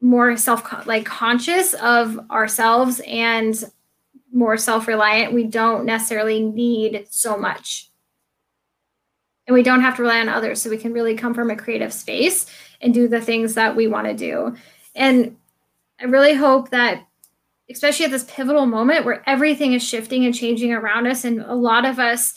more 0.00 0.36
self 0.36 0.86
like 0.86 1.04
conscious 1.04 1.74
of 1.74 2.18
ourselves 2.30 3.00
and 3.06 3.64
more 4.32 4.56
self-reliant 4.56 5.32
we 5.32 5.44
don't 5.44 5.84
necessarily 5.84 6.40
need 6.40 7.06
so 7.10 7.36
much. 7.36 7.88
And 9.46 9.54
we 9.54 9.62
don't 9.62 9.80
have 9.80 9.96
to 9.96 10.02
rely 10.02 10.20
on 10.20 10.28
others 10.28 10.62
so 10.62 10.70
we 10.70 10.78
can 10.78 10.92
really 10.92 11.16
come 11.16 11.34
from 11.34 11.50
a 11.50 11.56
creative 11.56 11.92
space 11.92 12.46
and 12.80 12.94
do 12.94 13.08
the 13.08 13.20
things 13.20 13.54
that 13.54 13.74
we 13.74 13.88
want 13.88 14.06
to 14.06 14.14
do. 14.14 14.56
And 14.94 15.36
i 16.00 16.04
really 16.04 16.34
hope 16.34 16.70
that 16.70 17.06
especially 17.70 18.06
at 18.06 18.10
this 18.10 18.24
pivotal 18.24 18.66
moment 18.66 19.04
where 19.04 19.22
everything 19.28 19.74
is 19.74 19.82
shifting 19.82 20.24
and 20.24 20.34
changing 20.34 20.72
around 20.72 21.06
us 21.06 21.24
and 21.24 21.40
a 21.42 21.54
lot 21.54 21.84
of 21.84 21.98
us 21.98 22.34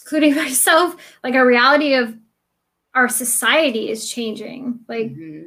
including 0.00 0.34
myself 0.44 0.96
like 1.22 1.34
a 1.34 1.44
reality 1.44 1.94
of 1.94 2.16
our 2.94 3.08
society 3.08 3.90
is 3.90 4.08
changing. 4.08 4.80
Like 4.88 5.08
mm-hmm 5.08 5.46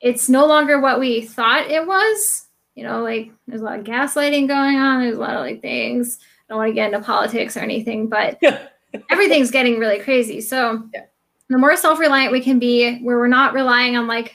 it's 0.00 0.28
no 0.28 0.46
longer 0.46 0.80
what 0.80 1.00
we 1.00 1.22
thought 1.22 1.70
it 1.70 1.86
was. 1.86 2.46
You 2.74 2.84
know, 2.84 3.02
like 3.02 3.32
there's 3.46 3.62
a 3.62 3.64
lot 3.64 3.78
of 3.78 3.84
gaslighting 3.84 4.48
going 4.48 4.76
on. 4.76 5.00
There's 5.00 5.16
a 5.16 5.20
lot 5.20 5.34
of 5.34 5.40
like 5.40 5.62
things. 5.62 6.18
I 6.20 6.52
don't 6.52 6.58
want 6.58 6.70
to 6.70 6.74
get 6.74 6.92
into 6.92 7.04
politics 7.04 7.56
or 7.56 7.60
anything, 7.60 8.08
but 8.08 8.38
everything's 9.10 9.50
getting 9.50 9.78
really 9.78 9.98
crazy. 9.98 10.40
So 10.40 10.82
yeah. 10.94 11.04
the 11.48 11.58
more 11.58 11.76
self-reliant 11.76 12.32
we 12.32 12.40
can 12.40 12.58
be, 12.58 12.98
where 13.00 13.18
we're 13.18 13.28
not 13.28 13.54
relying 13.54 13.96
on 13.96 14.06
like 14.06 14.34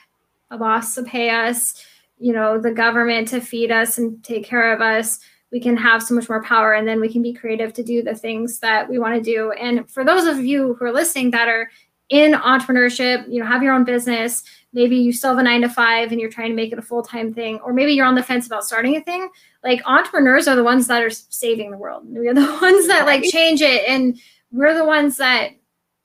a 0.50 0.58
boss 0.58 0.96
to 0.96 1.04
pay 1.04 1.30
us, 1.30 1.86
you 2.18 2.34
know, 2.34 2.60
the 2.60 2.72
government 2.72 3.28
to 3.30 3.40
feed 3.40 3.72
us 3.72 3.98
and 3.98 4.24
take 4.24 4.44
care 4.44 4.74
of 4.74 4.82
us, 4.82 5.20
we 5.52 5.60
can 5.60 5.76
have 5.78 6.02
so 6.02 6.16
much 6.16 6.30
more 6.30 6.44
power 6.44 6.74
and 6.74 6.88
then 6.88 7.00
we 7.00 7.12
can 7.12 7.22
be 7.22 7.34
creative 7.34 7.74
to 7.74 7.84
do 7.84 8.02
the 8.02 8.16
things 8.16 8.60
that 8.60 8.90
we 8.90 9.00
want 9.00 9.16
to 9.16 9.22
do. 9.22 9.52
And 9.52 9.90
for 9.90 10.04
those 10.04 10.26
of 10.26 10.44
you 10.44 10.76
who 10.76 10.86
are 10.86 10.94
listening 10.94 11.32
that 11.32 11.48
are 11.48 11.70
in 12.12 12.34
entrepreneurship, 12.34 13.26
you 13.32 13.40
know, 13.40 13.46
have 13.48 13.64
your 13.64 13.74
own 13.74 13.86
business, 13.86 14.44
maybe 14.74 14.96
you 14.98 15.12
still 15.14 15.32
have 15.32 15.40
a 15.40 15.44
nine 15.44 15.62
to 15.62 15.70
five 15.70 16.12
and 16.12 16.20
you're 16.22 16.30
trying 16.30 16.50
to 16.50 16.56
make 16.56 16.72
it 16.74 16.78
a 16.78 16.82
full 16.82 17.02
time 17.02 17.34
thing, 17.34 17.60
or 17.64 17.74
maybe 17.74 17.94
you're 17.94 18.06
on 18.06 18.16
the 18.16 18.22
fence 18.24 18.46
about 18.46 18.66
starting 18.66 18.96
a 18.98 19.02
thing. 19.02 19.30
Like 19.64 19.82
entrepreneurs 19.86 20.48
are 20.48 20.56
the 20.56 20.64
ones 20.64 20.88
that 20.88 21.02
are 21.02 21.10
saving 21.10 21.72
the 21.72 21.78
world. 21.78 22.04
We're 22.06 22.34
the 22.34 22.42
ones 22.62 22.88
that 22.88 23.06
like 23.06 23.24
change 23.24 23.62
it, 23.62 23.84
and 23.88 24.20
we're 24.52 24.76
the 24.76 24.86
ones 24.86 25.18
that 25.18 25.52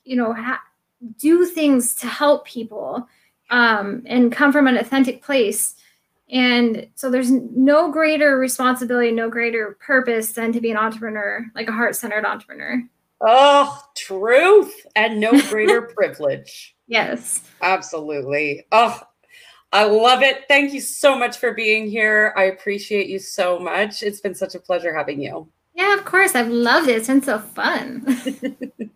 you 0.05 0.17
know 0.17 0.33
ha- 0.33 0.63
do 1.19 1.45
things 1.45 1.95
to 1.97 2.07
help 2.07 2.47
people. 2.47 3.07
um, 3.51 4.03
and 4.07 4.33
come 4.33 4.53
from 4.53 4.67
an 4.67 4.77
authentic 4.77 5.23
place. 5.23 5.77
And 6.33 6.89
so 6.97 7.11
there's 7.11 7.31
no 7.31 7.93
greater 7.93 8.37
responsibility, 8.39 9.13
no 9.13 9.31
greater 9.31 9.77
purpose 9.81 10.33
than 10.33 10.53
to 10.53 10.61
be 10.61 10.73
an 10.73 10.77
entrepreneur, 10.77 11.47
like 11.55 11.69
a 11.69 11.73
heart 11.73 11.95
centered 11.95 12.25
entrepreneur. 12.25 12.83
Oh, 13.21 13.81
truth 13.97 14.87
and 14.95 15.21
no 15.21 15.41
greater 15.49 15.83
privilege. 15.97 16.77
Yes. 16.87 17.43
Absolutely. 17.63 18.67
Oh, 18.73 19.01
I 19.73 19.85
love 19.85 20.23
it. 20.23 20.45
Thank 20.49 20.73
you 20.73 20.81
so 20.81 21.19
much 21.19 21.39
for 21.39 21.53
being 21.53 21.89
here. 21.89 22.33
I 22.37 22.45
appreciate 22.45 23.09
you 23.09 23.19
so 23.19 23.59
much. 23.59 24.03
It's 24.03 24.21
been 24.21 24.35
such 24.35 24.55
a 24.55 24.61
pleasure 24.61 24.95
having 24.95 25.21
you. 25.21 25.49
Yeah, 25.75 25.95
of 25.95 26.05
course. 26.05 26.35
I've 26.35 26.49
loved 26.49 26.89
it. 26.89 26.97
It's 26.97 27.09
been 27.09 27.23
so 27.23 27.39
fun. 27.39 28.07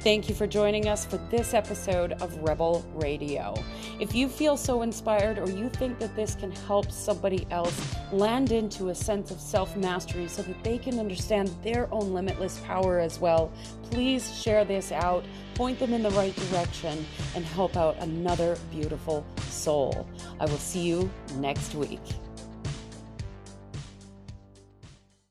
Thank 0.00 0.28
you 0.28 0.34
for 0.36 0.46
joining 0.46 0.86
us 0.86 1.04
for 1.04 1.16
this 1.28 1.54
episode 1.54 2.12
of 2.22 2.32
Rebel 2.36 2.86
Radio. 2.94 3.52
If 3.98 4.14
you 4.14 4.28
feel 4.28 4.56
so 4.56 4.82
inspired 4.82 5.38
or 5.38 5.50
you 5.50 5.68
think 5.70 5.98
that 5.98 6.14
this 6.14 6.36
can 6.36 6.52
help 6.52 6.92
somebody 6.92 7.48
else 7.50 7.96
land 8.12 8.52
into 8.52 8.90
a 8.90 8.94
sense 8.94 9.32
of 9.32 9.40
self 9.40 9.76
mastery 9.76 10.28
so 10.28 10.42
that 10.42 10.62
they 10.62 10.78
can 10.78 11.00
understand 11.00 11.50
their 11.64 11.92
own 11.92 12.14
limitless 12.14 12.60
power 12.60 13.00
as 13.00 13.18
well, 13.18 13.52
please 13.90 14.40
share 14.40 14.64
this 14.64 14.92
out, 14.92 15.24
point 15.56 15.80
them 15.80 15.92
in 15.92 16.04
the 16.04 16.10
right 16.10 16.36
direction, 16.48 17.04
and 17.34 17.44
help 17.44 17.76
out 17.76 17.96
another 17.98 18.56
beautiful 18.70 19.26
soul. 19.48 20.06
I 20.38 20.44
will 20.44 20.58
see 20.58 20.86
you 20.86 21.10
next 21.38 21.74
week. 21.74 22.00